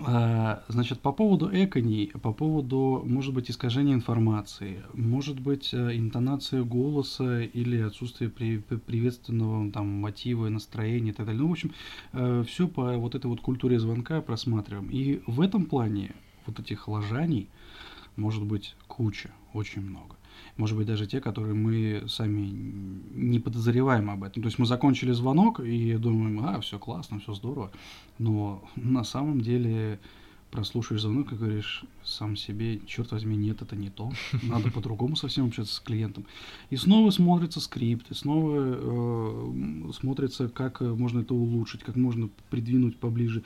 [0.00, 6.62] А, значит, по поводу экони, по поводу, может быть, искажения информации, может быть, э, интонация
[6.62, 11.42] голоса или отсутствие при, приветственного там мотива настроения и так далее.
[11.42, 11.72] Ну, в общем,
[12.12, 14.88] э, все по вот этой вот культуре звонка просматриваем.
[14.90, 16.14] И в этом плане
[16.46, 17.48] вот этих ложаний
[18.16, 20.17] может быть куча, очень много
[20.58, 22.40] может быть, даже те, которые мы сами
[23.14, 24.42] не подозреваем об этом.
[24.42, 27.70] То есть мы закончили звонок и думаем, а, все классно, все здорово,
[28.18, 30.00] но на самом деле
[30.50, 34.10] прослушаешь звонок и говоришь сам себе, черт возьми, нет, это не то,
[34.42, 36.24] надо по-другому совсем общаться с клиентом.
[36.70, 42.96] И снова смотрится скрипт, и снова э, смотрится, как можно это улучшить, как можно придвинуть
[42.96, 43.42] поближе,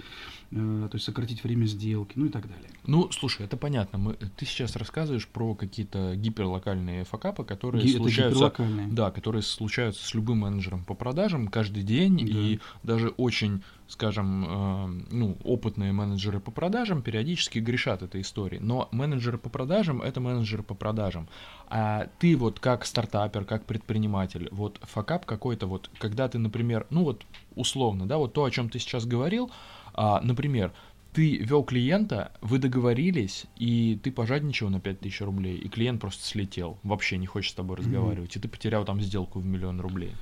[0.51, 2.71] э, то есть сократить время сделки, ну и так далее.
[2.87, 3.99] Ну, слушай, это понятно.
[3.99, 8.53] Мы, ты сейчас рассказываешь про какие-то гиперлокальные факапы, которые Ги- случаются,
[8.91, 12.25] да, которые случаются с любым менеджером по продажам каждый день, да.
[12.25, 13.63] и даже очень
[13.93, 18.61] скажем, э, ну, опытные менеджеры по продажам периодически грешат этой историей.
[18.61, 21.29] Но менеджеры по продажам— это менеджеры по продажам.
[21.69, 27.05] А ты вот как стартапер, как предприниматель, вот факап какой-то вот, когда ты, например, ну
[27.05, 29.51] вот условно, да, вот то, о чем ты сейчас говорил,
[29.93, 30.73] а, например,
[31.13, 36.79] ты вел клиента, вы договорились, и ты пожадничал на 5000 рублей, и клиент просто слетел,
[36.83, 38.39] вообще не хочет с тобой разговаривать, mm-hmm.
[38.39, 40.13] и ты потерял там сделку в миллион рублей.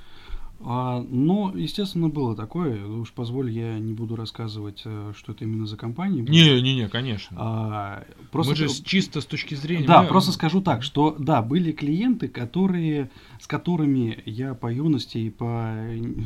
[0.63, 2.85] А, ну, естественно, было такое.
[2.85, 6.21] Уж позволь, я не буду рассказывать, э, что это именно за компания.
[6.21, 7.35] Не, не, не, конечно.
[7.39, 8.51] А, просто...
[8.51, 9.87] Мы же чисто с точки зрения.
[9.87, 10.09] Да, мы...
[10.09, 13.09] просто скажу так, что да, были клиенты, которые,
[13.39, 15.75] с которыми я по юности и по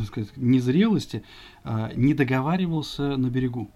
[0.05, 1.23] сказать, незрелости
[1.63, 3.71] а, не договаривался на берегу.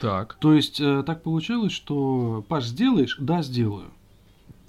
[0.00, 0.34] Так.
[0.40, 3.16] То есть э, так получалось, что Паш, сделаешь?
[3.20, 3.90] Да, сделаю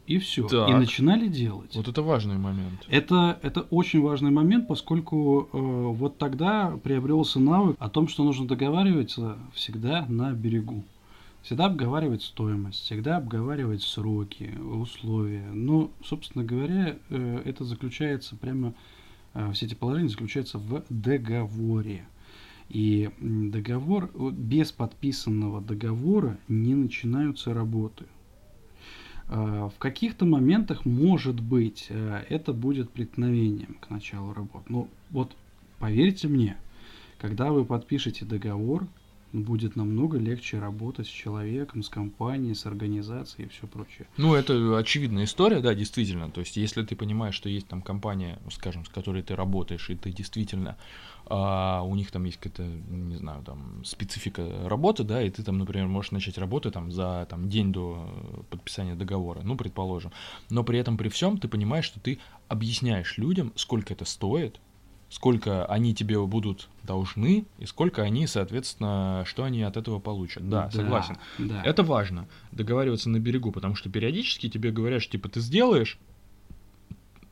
[0.08, 0.48] и все.
[0.48, 0.70] Так.
[0.70, 1.76] И начинали делать.
[1.76, 2.86] Вот это важный момент.
[2.88, 8.48] Это, это очень важный момент, поскольку э, вот тогда приобрелся навык о том, что нужно
[8.48, 10.84] договариваться всегда на берегу.
[11.42, 15.48] Всегда обговаривать стоимость, всегда обговаривать сроки, условия.
[15.54, 18.74] Но, собственно говоря, э, это заключается прямо,
[19.34, 22.06] э, все эти положения заключаются в договоре.
[22.70, 28.06] И договор, без подписанного договора не начинаются работы.
[29.28, 34.66] Э, в каких-то моментах, может быть, э, это будет преткновением к началу работы.
[34.70, 35.36] Но вот
[35.80, 36.58] поверьте мне,
[37.20, 38.88] когда вы подпишете договор,
[39.44, 44.08] будет намного легче работать с человеком, с компанией, с организацией и все прочее.
[44.18, 46.30] Ну, это очевидная история, да, действительно.
[46.30, 49.96] То есть, если ты понимаешь, что есть там компания, скажем, с которой ты работаешь, и
[49.96, 50.78] ты действительно
[51.28, 55.58] а у них там есть какая-то, не знаю, там специфика работы, да, и ты там,
[55.58, 58.08] например, можешь начать работу там за там день до
[58.52, 60.12] подписания договора, ну, предположим,
[60.50, 64.60] но при этом при всем ты понимаешь, что ты объясняешь людям, сколько это стоит,
[65.16, 70.50] сколько они тебе будут должны и сколько они, соответственно, что они от этого получат.
[70.50, 71.18] Да, да согласен.
[71.38, 71.64] Да.
[71.64, 75.98] Это важно, договариваться на берегу, потому что периодически тебе говорят, что, типа, ты сделаешь,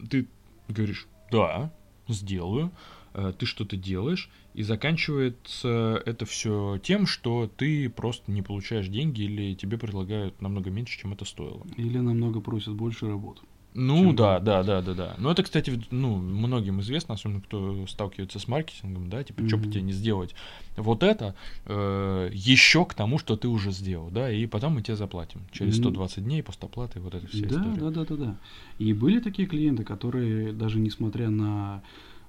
[0.09, 0.29] ты
[0.69, 1.73] говоришь, да,
[2.07, 2.71] сделаю,
[3.15, 9.23] э, ты что-то делаешь, и заканчивается это все тем, что ты просто не получаешь деньги
[9.23, 11.67] или тебе предлагают намного меньше, чем это стоило.
[11.75, 13.41] Или намного просят больше работы.
[13.74, 15.15] Ну да, да, да, да, да.
[15.17, 19.47] Но это, кстати, ну, многим известно, особенно кто сталкивается с маркетингом, да, типа, mm-hmm.
[19.47, 20.36] что бы тебе не сделать
[20.76, 24.95] вот это э, еще к тому, что ты уже сделал, да, и потом мы тебе
[24.95, 27.80] заплатим через 120 дней постоплаты, вот эта вся да, история.
[27.80, 28.38] Да, да, да, да.
[28.80, 31.84] И были такие клиенты, которые даже несмотря на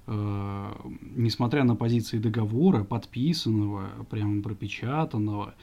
[0.07, 0.71] э,
[1.15, 5.55] несмотря на позиции договора, подписанного, прямо пропечатанного,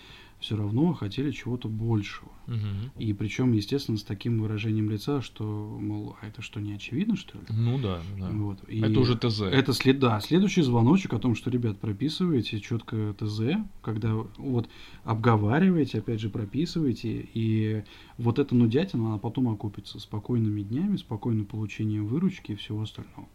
[0.43, 2.32] все равно хотели чего-то большего.
[2.49, 2.99] Угу.
[2.99, 7.38] И причем, естественно, с таким выражением лица, что, мол, а это что, не очевидно, что
[7.38, 7.45] ли?
[7.49, 8.28] Ну да, да.
[8.30, 8.59] Вот.
[8.68, 9.43] И это уже ТЗ.
[9.43, 14.68] Это след, да, следующий звоночек о том, что, ребят, прописываете четко ТЗ, когда вот
[15.05, 17.84] обговариваете, опять же, прописываете, и
[18.18, 23.28] вот эта нудятина, она потом окупится спокойными днями, спокойным получением выручки и всего остального.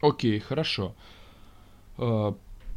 [0.00, 0.94] Окей, хорошо.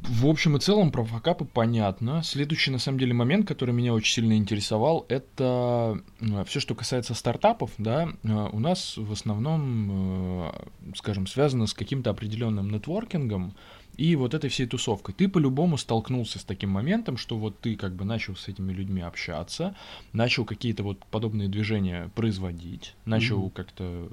[0.01, 2.23] В общем и целом про факапы понятно.
[2.23, 7.13] Следующий, на самом деле, момент, который меня очень сильно интересовал, это э, все, что касается
[7.13, 10.51] стартапов, да, э, у нас в основном, э,
[10.95, 13.55] скажем, связано с каким-то определенным нетворкингом
[13.97, 15.13] и вот этой всей тусовкой.
[15.13, 19.01] Ты по-любому столкнулся с таким моментом, что вот ты как бы начал с этими людьми
[19.01, 19.75] общаться,
[20.13, 23.53] начал какие-то вот подобные движения производить, начал mm-hmm.
[23.53, 24.09] как-то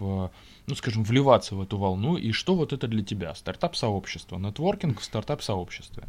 [0.00, 3.34] ну, скажем, вливаться в эту волну, и что вот это для тебя?
[3.34, 6.04] Стартап-сообщество, нетворкинг в стартап-сообществе.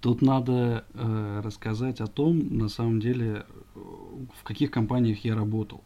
[0.00, 5.82] Тут надо э, рассказать о том, на самом деле, в каких компаниях я работал.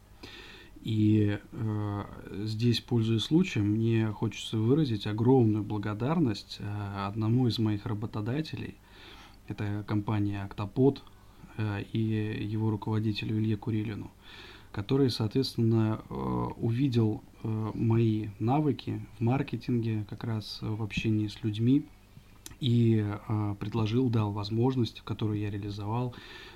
[0.83, 2.05] И э,
[2.45, 8.77] здесь, пользуясь случаем, мне хочется выразить огромную благодарность э, одному из моих работодателей.
[9.49, 11.03] Это компания «Октопод»
[11.57, 11.99] э, и
[12.45, 14.07] его руководителю Илье Курилину.
[14.07, 16.15] Э, который, соответственно, э,
[16.57, 21.85] увидел э, мои навыки в маркетинге, как раз в общении с людьми,
[22.59, 26.15] и э, предложил, дал возможность, которую я реализовал,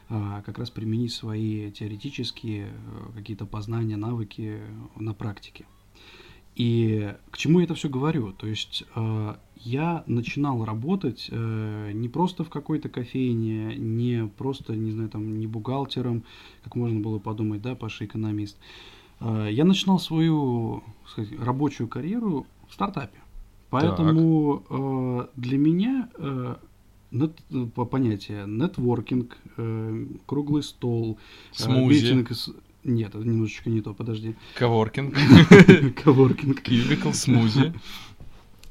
[0.09, 2.69] как раз применить свои теоретические
[3.17, 4.61] какие-то познания, навыки
[4.95, 5.67] на практике.
[6.55, 8.33] И к чему я это все говорю?
[8.33, 8.85] То есть
[9.57, 15.47] я начинал работать э, не просто в какой-то кофейне, не просто, не знаю, там, не
[15.47, 16.25] бухгалтером,
[16.63, 18.57] как можно было подумать, да, Паша экономист.
[19.21, 23.19] Э, я начинал свою сказать, рабочую карьеру в стартапе.
[23.71, 26.57] Поэтому э, для меня э,
[27.11, 27.33] нет,
[27.75, 31.19] по понятие нетворкинг, э, круглый стол,
[31.53, 32.13] Смузи.
[32.13, 32.53] Э,
[32.85, 34.37] нет, это немножечко не то, подожди.
[34.55, 35.15] Коворкинг.
[36.05, 36.61] Коворкинг.
[36.61, 37.75] Кьюбикл смузи.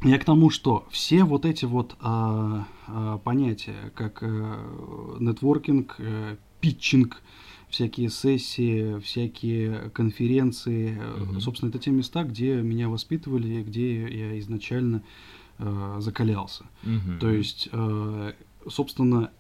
[0.06, 6.38] Я к тому, что все вот эти вот а, а, понятия, как а, нетворкинг, а,
[6.62, 7.24] питчинг,
[7.70, 11.39] всякие сессии, всякие конференции, mm-hmm.
[11.39, 15.01] собственно, это те места, где меня воспитывали, где я изначально
[15.58, 16.66] а, закалялся.
[16.84, 17.20] Mm-hmm.
[17.20, 18.34] То есть, а,
[18.70, 19.32] собственно,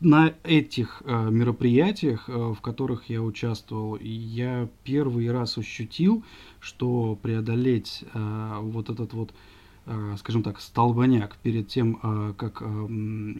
[0.00, 6.22] на этих э, мероприятиях, э, в которых я участвовал, я первый раз ощутил,
[6.60, 9.32] что преодолеть э, вот этот вот, э,
[10.18, 13.34] скажем так, столбняк перед тем, э, как э,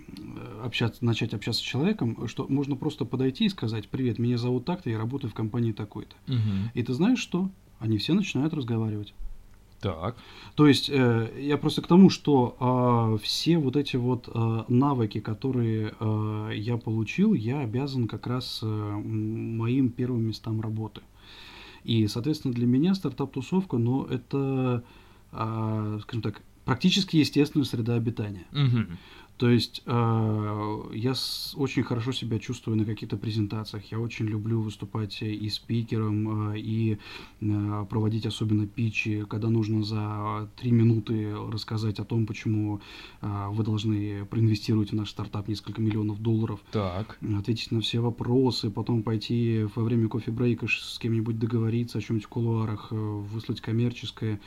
[0.63, 4.91] общаться, начать общаться с человеком, что можно просто подойти и сказать, привет, меня зовут так-то,
[4.91, 6.15] я работаю в компании такой-то.
[6.29, 6.71] Угу.
[6.75, 7.51] И ты знаешь что?
[7.79, 9.13] Они все начинают разговаривать.
[9.81, 10.17] Так.
[10.55, 12.57] То есть э, я просто к тому, что
[13.19, 18.61] э, все вот эти вот э, навыки, которые э, я получил, я обязан как раз
[18.63, 21.03] э, моим первым местам работы.
[21.85, 24.89] И, соответственно, для меня стартап-тусовка, ну, это, э,
[26.03, 28.47] скажем так, практически естественная среда обитания.
[28.53, 28.97] Угу.
[29.37, 33.85] То есть э, я с, очень хорошо себя чувствую на каких-то презентациях.
[33.93, 36.99] Я очень люблю выступать и спикером, э, и
[37.43, 42.81] э, проводить особенно питчи, когда нужно за три минуты рассказать о том, почему
[43.21, 46.61] э, вы должны проинвестировать в наш стартап несколько миллионов долларов.
[46.73, 47.19] Так.
[47.39, 52.31] Ответить на все вопросы, потом пойти во время кофе-брейка с кем-нибудь договориться о чем-нибудь в
[52.31, 54.41] кулуарах, э, выслать коммерческое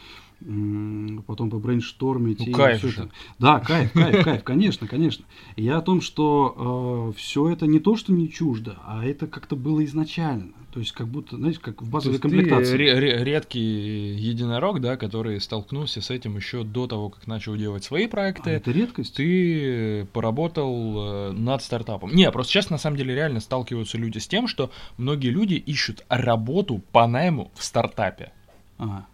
[1.28, 2.40] потом побрейнштормить.
[2.40, 3.04] Ну, и кайф же.
[3.04, 3.10] Это.
[3.40, 5.26] Да, кайф, кайф, кайф, конечно, конечно.
[5.56, 9.56] Я о том, что э, все это не то, что не чуждо, а это как-то
[9.56, 10.54] было изначально.
[10.72, 12.78] То есть, как будто, знаете, как в базовой комплектации.
[12.78, 18.06] Ты редкий единорог, да, который столкнулся с этим еще до того, как начал делать свои
[18.08, 18.52] проекты.
[18.52, 19.16] А это редкость.
[19.16, 22.14] Ты поработал э, над стартапом.
[22.14, 26.06] Не, просто сейчас на самом деле реально сталкиваются люди с тем, что многие люди ищут
[26.08, 28.32] работу по найму в стартапе.
[28.78, 29.08] Ага.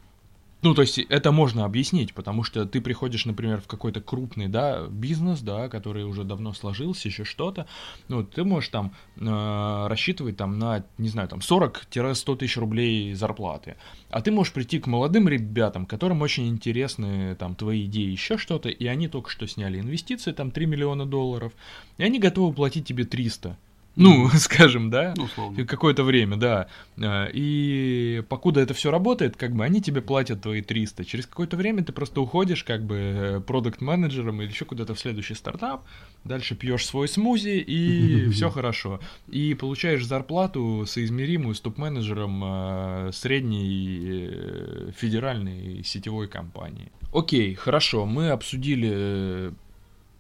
[0.66, 4.88] Ну, то есть это можно объяснить, потому что ты приходишь, например, в какой-то крупный, да,
[4.88, 7.68] бизнес, да, который уже давно сложился, еще что-то,
[8.08, 13.76] ну, ты можешь там э, рассчитывать там на, не знаю, там 40-100 тысяч рублей зарплаты,
[14.10, 18.70] а ты можешь прийти к молодым ребятам, которым очень интересны там твои идеи, еще что-то,
[18.70, 21.54] и они только что сняли инвестиции, там 3 миллиона долларов,
[22.00, 23.56] и они готовы платить тебе 300.
[23.96, 26.68] Ну, скажем, да, ну, какое-то время, да.
[27.02, 31.06] А, и покуда это все работает, как бы они тебе платят твои 300.
[31.06, 35.34] Через какое-то время ты просто уходишь как бы э, продукт-менеджером или еще куда-то в следующий
[35.34, 35.86] стартап,
[36.24, 39.00] дальше пьешь свой смузи и все хорошо.
[39.28, 46.92] И получаешь зарплату соизмеримую с топ-менеджером а, средней э, федеральной сетевой компании.
[47.14, 49.52] Окей, хорошо, мы обсудили э,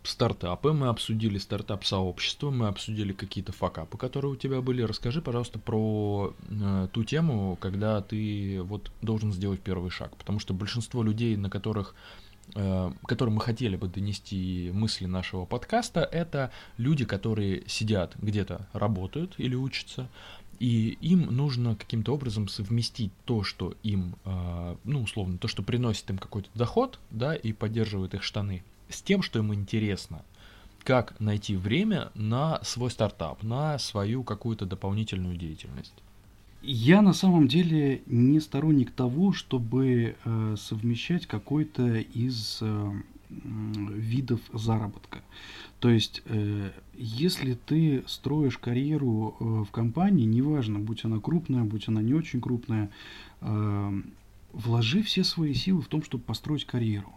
[0.07, 4.81] стартапы, мы обсудили стартап-сообщество, мы обсудили какие-то факапы, которые у тебя были.
[4.81, 10.53] Расскажи, пожалуйста, про э, ту тему, когда ты вот должен сделать первый шаг, потому что
[10.53, 11.95] большинство людей, на которых
[12.55, 19.35] э, которым мы хотели бы донести мысли нашего подкаста, это люди, которые сидят где-то, работают
[19.37, 20.09] или учатся,
[20.59, 26.09] и им нужно каким-то образом совместить то, что им, э, ну, условно, то, что приносит
[26.09, 30.23] им какой-то доход, да, и поддерживает их штаны, с тем, что им интересно.
[30.83, 35.93] Как найти время на свой стартап, на свою какую-то дополнительную деятельность?
[36.61, 42.91] Я на самом деле не сторонник того, чтобы э, совмещать какой-то из э,
[43.29, 45.19] видов заработка.
[45.79, 51.87] То есть, э, если ты строишь карьеру э, в компании, неважно, будь она крупная, будь
[51.87, 52.89] она не очень крупная,
[53.41, 54.01] э,
[54.53, 57.13] вложи все свои силы в том, чтобы построить карьеру.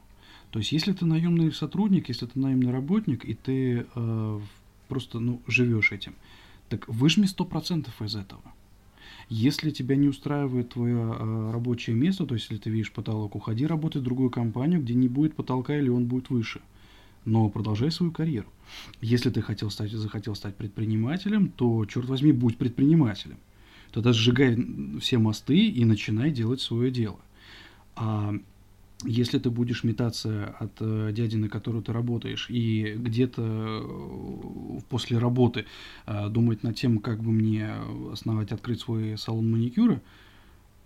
[0.51, 4.41] То есть, если ты наемный сотрудник, если ты наемный работник, и ты э,
[4.89, 6.15] просто ну, живешь этим,
[6.69, 8.43] так выжми 100% из этого.
[9.29, 13.67] Если тебя не устраивает твое э, рабочее место, то есть если ты видишь потолок, уходи
[13.67, 16.63] работать в другую компанию, где не будет потолка или он будет выше.
[17.27, 18.49] Но продолжай свою карьеру.
[19.03, 23.37] Если ты хотел стать, захотел стать предпринимателем, то, черт возьми, будь предпринимателем.
[23.93, 24.57] Тогда сжигай
[25.01, 27.21] все мосты и начинай делать свое дело.
[27.97, 28.35] А
[29.05, 35.19] если ты будешь метаться от э, дяди, на которую ты работаешь, и где-то э, после
[35.19, 35.67] работы
[36.07, 37.75] э, думать над тем, как бы мне
[38.13, 40.03] основать, открыть свой салон маникюра,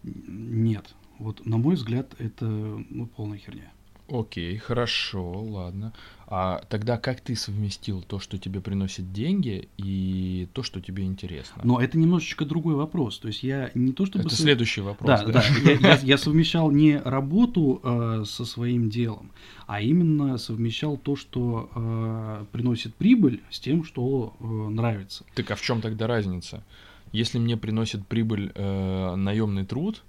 [0.02, 0.94] нет.
[1.18, 3.72] Вот, на мой взгляд, это ну, полная херня.
[4.12, 5.92] Окей, хорошо, ладно.
[6.26, 11.62] А тогда как ты совместил то, что тебе приносит деньги, и то, что тебе интересно?
[11.64, 13.18] Но это немножечко другой вопрос.
[13.18, 14.24] То есть я не то чтобы...
[14.24, 14.40] Это сов...
[14.40, 15.08] следующий вопрос.
[15.08, 15.32] Да, да.
[15.32, 15.44] да.
[15.62, 19.30] Я, я, я совмещал не работу э, со своим делом,
[19.66, 25.24] а именно совмещал то, что э, приносит прибыль, с тем, что э, нравится.
[25.34, 26.64] Так а в чем тогда разница?
[27.12, 30.02] Если мне приносит прибыль э, наемный труд,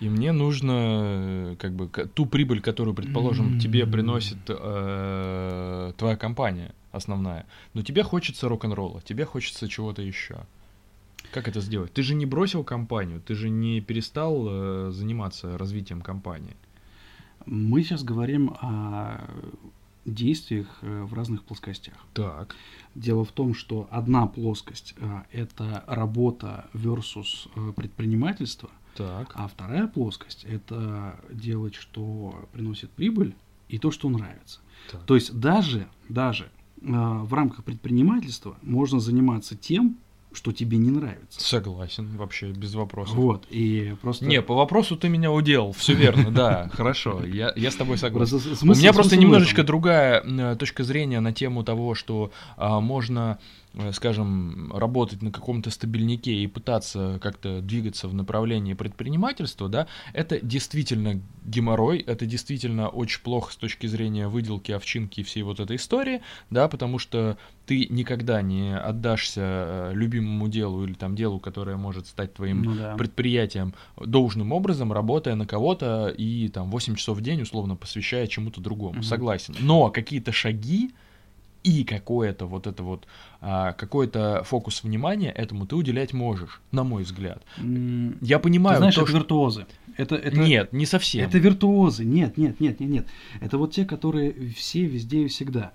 [0.00, 3.60] и мне нужно э, как бы ту прибыль, которую, предположим, mm-hmm.
[3.60, 7.46] тебе приносит э, твоя компания основная.
[7.74, 10.38] Но тебе хочется рок-н-ролла, тебе хочется чего-то еще.
[11.32, 11.92] Как это сделать?
[11.92, 16.56] Ты же не бросил компанию, ты же не перестал э, заниматься развитием компании.
[17.46, 19.24] Мы сейчас говорим о
[20.04, 21.94] действиях э, в разных плоскостях.
[22.12, 22.54] Так.
[22.94, 29.32] Дело в том, что одна плоскость э, это работа versus предпринимательство– так.
[29.34, 33.34] А вторая плоскость– это делать, что приносит прибыль,
[33.68, 34.60] и то, что нравится.
[34.90, 35.02] Так.
[35.04, 36.48] То есть даже, даже э,
[36.82, 39.98] в рамках предпринимательства можно заниматься тем,
[40.36, 41.40] что тебе не нравится.
[41.40, 43.16] Согласен, вообще без вопросов.
[43.16, 44.26] Вот, и просто...
[44.26, 48.38] Не, по вопросу ты меня уделал, все верно, да, хорошо, я, я с тобой согласен.
[48.62, 53.38] У меня просто немножечко другая э, точка зрения на тему того, что а, можно
[53.92, 61.20] скажем, работать на каком-то стабильнике и пытаться как-то двигаться в направлении предпринимательства, да, это действительно
[61.44, 66.22] геморрой, это действительно очень плохо с точки зрения выделки, овчинки и всей вот этой истории,
[66.50, 72.06] да, потому что ты никогда не отдашься э, любимому делу или там делу, которое может
[72.06, 72.94] стать твоим ну, да.
[72.96, 78.60] предприятием должным образом, работая на кого-то и там 8 часов в день условно посвящая чему-то
[78.60, 79.00] другому.
[79.00, 79.02] Угу.
[79.02, 79.56] Согласен.
[79.60, 80.92] Но какие-то шаги,
[81.66, 83.08] и какое-то вот это вот
[83.46, 87.44] какой-то фокус внимания этому ты уделять можешь, на мой взгляд.
[88.20, 88.76] Я понимаю.
[88.76, 89.18] Ты знаешь, то, это что...
[89.18, 89.66] виртуозы.
[89.96, 91.26] Это, это, нет, не совсем.
[91.26, 92.04] Это виртуозы.
[92.04, 93.06] Нет, нет, нет, нет, нет.
[93.40, 95.72] Это вот те, которые все, везде и всегда.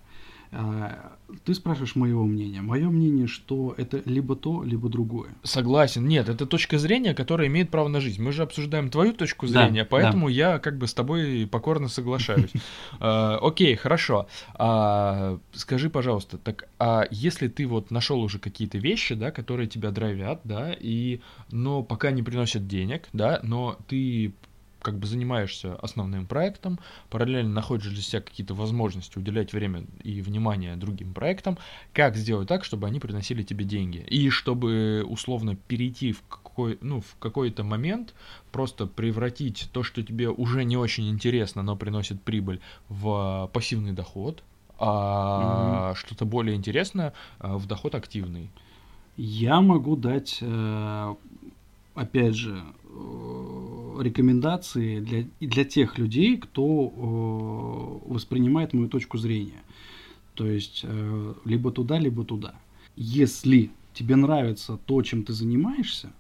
[0.54, 1.14] А,
[1.45, 2.62] ты спрашиваешь моего мнения.
[2.62, 5.30] Мое мнение, что это либо то, либо другое.
[5.43, 6.06] Согласен.
[6.06, 8.22] Нет, это точка зрения, которая имеет право на жизнь.
[8.22, 10.34] Мы же обсуждаем твою точку зрения, да, поэтому да.
[10.34, 12.52] я как бы с тобой покорно соглашаюсь.
[12.99, 14.28] А, окей, хорошо.
[14.56, 19.91] А, скажи, пожалуйста, так, а если ты вот нашел уже какие-то вещи, да, которые тебя
[19.91, 21.22] драйвят, да, и,
[21.52, 24.34] но пока не приносят денег, да, но ты
[24.82, 26.80] как бы занимаешься основным проектом,
[27.10, 31.58] параллельно находишь для себя какие-то возможности уделять время и внимание другим проектам,
[31.94, 34.00] как сделать так, чтобы они приносили тебе деньги.
[34.10, 38.14] И чтобы условно перейти в какой, ну, в какой-то момент,
[38.52, 42.60] просто превратить то, что тебе уже не очень интересно, но приносит прибыль,
[42.90, 44.44] в пассивный доход,
[44.80, 45.96] а mm-hmm.
[45.96, 48.50] что-то более интересное а, в доход активный.
[49.16, 51.16] Я могу дать, э,
[51.94, 52.81] опять же, Э,
[54.02, 59.64] рекомендации для, для тех людей, кто э, воспринимает мою точку зрения.
[60.34, 62.56] То есть э, либо туда, либо туда.
[62.96, 66.12] Если тебе нравится то, чем ты занимаешься,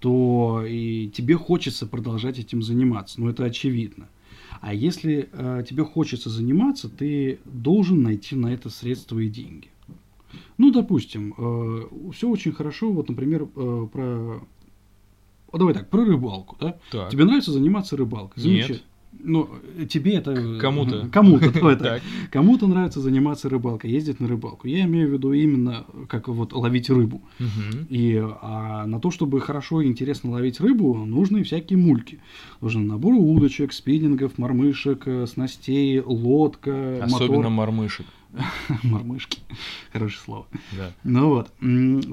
[0.00, 3.20] то и тебе хочется продолжать этим заниматься.
[3.20, 4.08] Ну, это очевидно.
[4.60, 9.68] А если э, тебе хочется заниматься, ты должен найти на это средства и деньги.
[10.58, 12.90] Ну, допустим, э, все очень хорошо.
[12.90, 14.40] Вот, например, э, про
[15.56, 16.76] вот давай так, про рыбалку, да?
[16.90, 17.10] Так.
[17.10, 18.42] Тебе нравится заниматься рыбалкой?
[18.44, 18.82] Нет.
[19.18, 19.48] Ну,
[19.88, 20.58] тебе это...
[20.60, 21.08] Кому-то.
[21.12, 22.00] Кому-то, это.
[22.30, 24.68] Кому-то нравится заниматься рыбалкой, ездить на рыбалку.
[24.68, 27.22] Я имею в виду именно, как вот ловить рыбу.
[27.88, 32.20] И а на то, чтобы хорошо и интересно ловить рыбу, нужны всякие мульки.
[32.60, 37.50] Нужен набор удочек, спиннингов, мормышек, э, снастей, лодка, Особенно мотор.
[37.50, 38.06] мормышек.
[38.82, 39.40] Мормышки.
[39.92, 40.46] Хорошее слово.
[40.76, 40.92] Да.
[41.04, 41.52] Ну вот.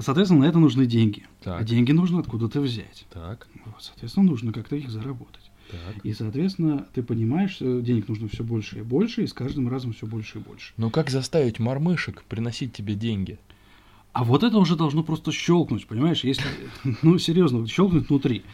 [0.02, 1.26] Соответственно, на это нужны деньги.
[1.42, 1.60] Так.
[1.60, 3.06] А деньги нужно откуда-то взять.
[3.10, 3.48] Так.
[3.66, 5.50] Вот, соответственно, нужно как-то их заработать.
[5.70, 6.04] Так.
[6.04, 9.92] И, соответственно, ты понимаешь, что денег нужно все больше и больше, и с каждым разом
[9.92, 10.72] все больше и больше.
[10.76, 13.38] Но как заставить мормышек приносить тебе деньги?
[14.14, 16.22] А вот это уже должно просто щелкнуть, понимаешь?
[16.22, 16.44] Если,
[17.02, 18.44] ну, серьезно, щелкнуть внутри.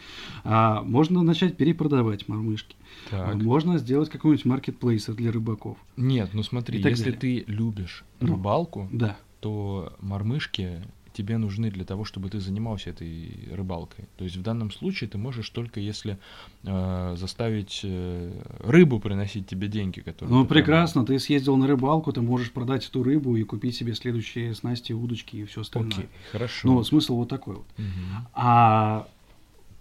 [0.43, 2.75] А, можно начать перепродавать мормышки.
[3.11, 3.35] Так.
[3.35, 5.77] Можно сделать какой-нибудь маркетплейс для рыбаков.
[5.95, 7.43] Нет, ну смотри, если далее.
[7.43, 9.17] ты любишь ну, рыбалку, да.
[9.39, 10.81] то мормышки
[11.21, 14.05] тебе нужны для того, чтобы ты занимался этой рыбалкой.
[14.17, 16.17] То есть в данном случае ты можешь только если
[16.63, 20.35] э, заставить э, рыбу приносить тебе деньги, которые.
[20.35, 23.93] Ну ты прекрасно, ты съездил на рыбалку, ты можешь продать эту рыбу и купить себе
[23.93, 25.91] следующие снасти, удочки и все остальное.
[25.91, 26.67] Окей, хорошо.
[26.67, 27.65] Ну смысл вот такой вот.
[27.77, 28.27] Угу.
[28.33, 29.07] А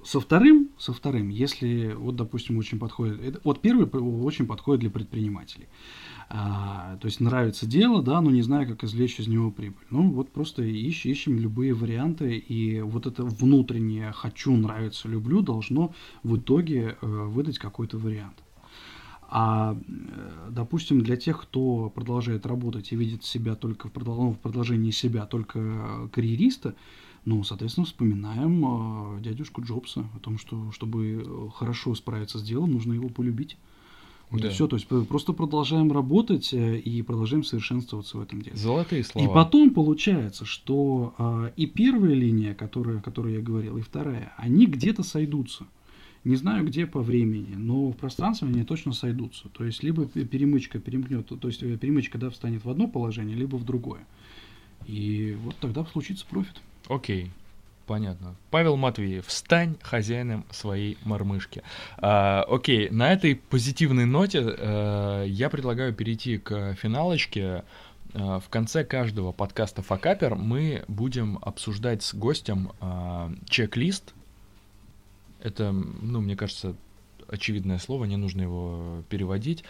[0.04, 4.90] со вторым, со вторым, если вот допустим очень подходит, это, вот первый очень подходит для
[4.90, 5.68] предпринимателей.
[6.32, 9.84] А, то есть нравится дело, да, но не знаю, как извлечь из него прибыль.
[9.90, 15.92] Ну, вот просто ищ, ищем любые варианты, и вот это внутреннее «хочу», «нравится», «люблю» должно
[16.22, 18.44] в итоге э, выдать какой-то вариант.
[19.28, 24.30] А, э, допустим, для тех, кто продолжает работать и видит себя только в, продол- ну,
[24.30, 26.76] в продолжении себя, только карьериста,
[27.24, 32.92] ну, соответственно, вспоминаем э, дядюшку Джобса о том, что чтобы хорошо справиться с делом, нужно
[32.92, 33.56] его полюбить.
[34.30, 34.48] Вот да.
[34.48, 34.66] и все.
[34.68, 38.56] То есть просто продолжаем работать э, и продолжаем совершенствоваться в этом деле.
[38.56, 39.24] Золотые слова.
[39.24, 44.32] И потом получается, что э, и первая линия, которая, о которой я говорил, и вторая,
[44.36, 45.66] они где-то сойдутся.
[46.22, 49.48] Не знаю, где по времени, но в пространстве они точно сойдутся.
[49.48, 53.56] То есть либо перемычка перемкнет, то есть э, перемычка да, встанет в одно положение, либо
[53.56, 54.06] в другое.
[54.86, 56.60] И вот тогда случится профит.
[56.88, 57.30] Окей.
[57.90, 58.36] Понятно.
[58.52, 61.64] Павел Матвеев, стань хозяином своей мормышки.
[61.98, 67.64] А, окей, на этой позитивной ноте а, я предлагаю перейти к финалочке.
[68.14, 74.14] А, в конце каждого подкаста Факапер мы будем обсуждать с гостем а, чек-лист.
[75.42, 76.76] Это, ну, мне кажется,
[77.26, 79.64] очевидное слово, не нужно его переводить.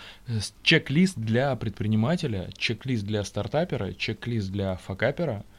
[0.63, 5.43] Чек-лист для предпринимателя, чек-лист для стартапера, чек-лист для факапера—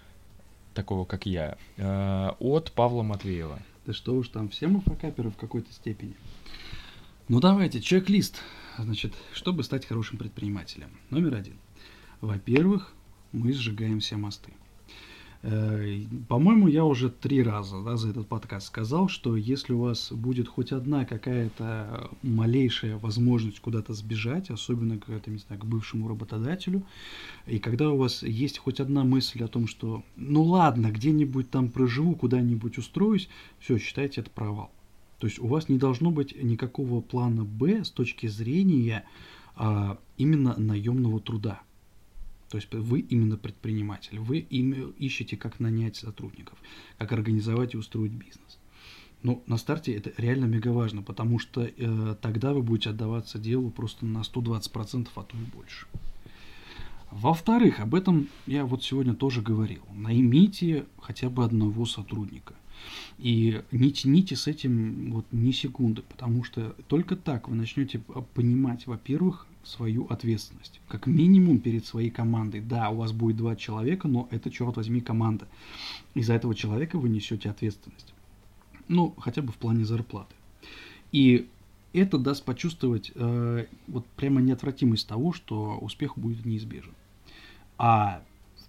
[0.74, 3.60] такого как я, э, от Павла Матвеева.
[3.86, 6.16] Да что уж там, все мы факаперы в какой-то степени.
[7.28, 8.42] Ну давайте, чек-лист.
[8.78, 10.90] Значит, чтобы стать хорошим предпринимателем.
[11.10, 11.58] Номер один.
[12.20, 12.94] Во-первых,
[13.32, 14.54] мы сжигаем все мосты.
[15.44, 20.12] Э, по-моему, я уже три раза да, за этот подкаст сказал, что если у вас
[20.12, 26.08] будет хоть одна какая-то малейшая возможность куда-то сбежать, особенно к, это, не знаю, к бывшему
[26.08, 26.84] работодателю,
[27.48, 31.70] и когда у вас есть хоть одна мысль о том, что ну ладно, где-нибудь там
[31.70, 33.28] проживу, куда-нибудь устроюсь,
[33.60, 34.72] все, считайте это провал.
[35.18, 39.06] То есть у вас не должно быть никакого плана Б с точки зрения
[39.56, 41.62] а, именно наемного труда.
[42.52, 46.60] То есть вы именно предприниматель, вы ищете, как нанять сотрудников,
[46.98, 48.60] как организовать и устроить бизнес.
[49.24, 53.70] Но на старте это реально мега важно, потому что э, тогда вы будете отдаваться делу
[53.70, 55.88] просто на 120%, а то и больше.
[57.10, 59.84] Во-вторых, об этом я вот сегодня тоже говорил.
[59.94, 62.56] Наймите хотя бы одного сотрудника.
[63.18, 68.00] И не тяните с этим вот ни секунды, потому что только так вы начнете
[68.34, 70.80] понимать, во-первых, свою ответственность.
[70.88, 72.62] Как минимум перед своей командой.
[72.62, 75.48] Да, у вас будет два человека, но это, черт возьми, команда.
[76.14, 78.14] И за этого человека вы несете ответственность.
[78.88, 80.34] Ну, хотя бы в плане зарплаты.
[81.12, 81.48] И
[81.94, 86.94] это даст почувствовать э, вот прямо неотвратимость того, что успех будет неизбежен.
[87.78, 88.24] А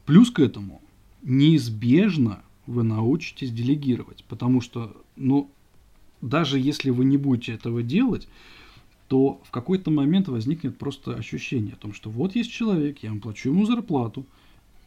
[0.06, 0.80] плюс к этому
[1.22, 5.50] неизбежно вы научитесь делегировать, потому что, ну,
[6.20, 8.28] даже если вы не будете этого делать,
[9.12, 13.20] то в какой-то момент возникнет просто ощущение о том, что вот есть человек, я ему
[13.20, 14.24] плачу ему зарплату,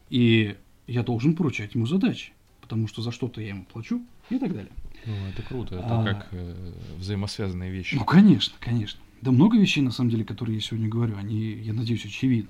[0.09, 0.55] и
[0.87, 4.71] я должен поручать ему задачи, потому что за что-то я ему плачу и так далее.
[5.05, 7.93] Ну, это круто, это а, как э, взаимосвязанные вещи.
[7.93, 8.99] Ну, конечно, конечно.
[9.21, 12.49] Да много вещей, на самом деле, которые я сегодня говорю, они, я надеюсь, очевидны.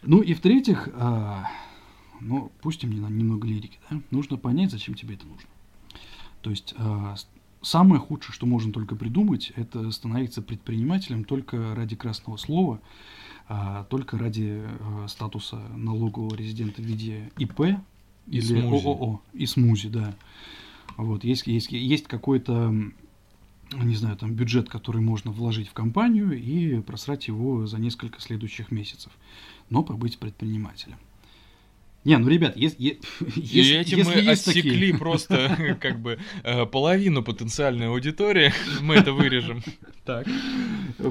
[0.00, 1.50] Ну и в-третьих, а,
[2.22, 5.50] ну, пустим немного лирики, да, нужно понять, зачем тебе это нужно.
[6.40, 7.14] То есть а,
[7.62, 12.80] самое худшее, что можно только придумать, это становиться предпринимателем только ради красного слова,
[13.48, 17.76] а, только ради а, статуса налогового резидента в виде ИП и
[18.26, 20.14] или ООО и СМУЗИ, да.
[20.96, 22.74] Вот, есть, есть, есть какой-то
[23.74, 28.70] не знаю, там бюджет, который можно вложить в компанию и просрать его за несколько следующих
[28.70, 29.12] месяцев,
[29.70, 30.98] но побыть предпринимателем.
[32.04, 32.98] Не, ну, ребят, если,
[33.36, 34.98] если, и этим если мы отсекли такие...
[34.98, 39.62] просто как бы э, половину потенциальной аудитории, мы это вырежем.
[40.04, 40.26] Так.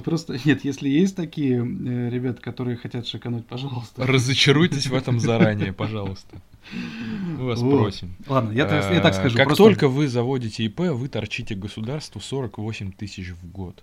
[0.03, 4.05] Просто, нет, если есть такие э, ребят, которые хотят шикануть, пожалуйста.
[4.05, 6.41] Разочаруйтесь в этом заранее, пожалуйста.
[6.73, 7.71] Мы вас вот.
[7.71, 8.13] просим.
[8.27, 9.37] Ладно, я, я так скажу.
[9.37, 9.63] Как просто...
[9.63, 13.81] только вы заводите ИП, вы торчите государству 48 тысяч в год.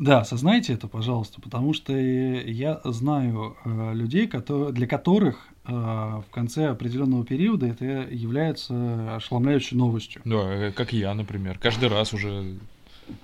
[0.00, 6.30] Да, осознайте это, пожалуйста, потому что я знаю э, людей, которые, для которых э, в
[6.30, 10.22] конце определенного периода это является ошеломляющей новостью.
[10.24, 11.58] Да, э, как я, например.
[11.58, 12.56] Каждый раз уже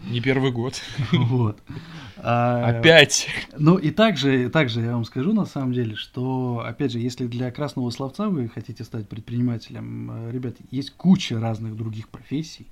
[0.04, 0.80] не первый год.
[1.12, 1.58] Вот.
[2.18, 3.28] А, опять.
[3.56, 7.50] Ну и также, также я вам скажу на самом деле, что, опять же, если для
[7.50, 12.66] красного словца вы хотите стать предпринимателем, э, ребят, есть куча разных других профессий,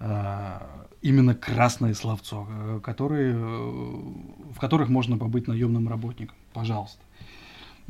[0.00, 0.60] Э,
[1.02, 6.36] именно красное словцо, э, которые, э, в которых можно побыть наемным работником.
[6.54, 7.00] Пожалуйста.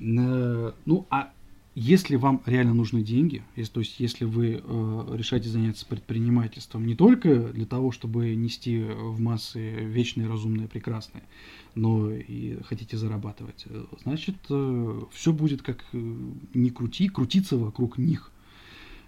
[0.02, 1.30] Ну, а
[1.74, 6.96] если вам реально нужны деньги, если, то есть если вы э, решаете заняться предпринимательством не
[6.96, 11.22] только для того, чтобы нести в массы вечные, разумные, прекрасные,
[11.76, 13.66] но и хотите зарабатывать,
[14.02, 16.14] значит, э, все будет как э,
[16.54, 18.32] ни крути, крутиться вокруг них.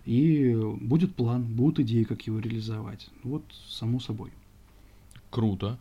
[0.05, 3.09] И будет план, будут идеи, как его реализовать.
[3.23, 4.31] Вот, само собой.
[5.31, 5.78] Круто.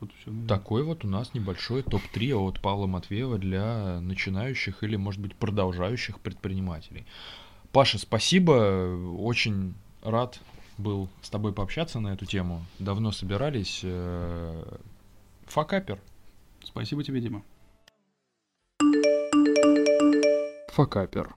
[0.00, 5.20] Вот все, Такой вот у нас небольшой топ-3 от Павла Матвеева для начинающих или, может
[5.20, 7.04] быть, продолжающих предпринимателей.
[7.72, 8.96] Паша, спасибо.
[9.18, 10.40] Очень рад
[10.78, 12.64] был с тобой пообщаться на эту тему.
[12.78, 13.80] Давно собирались.
[13.82, 14.78] Э,
[15.46, 16.00] факапер.
[16.62, 17.42] Спасибо тебе, Дима.
[20.68, 21.34] Факапер.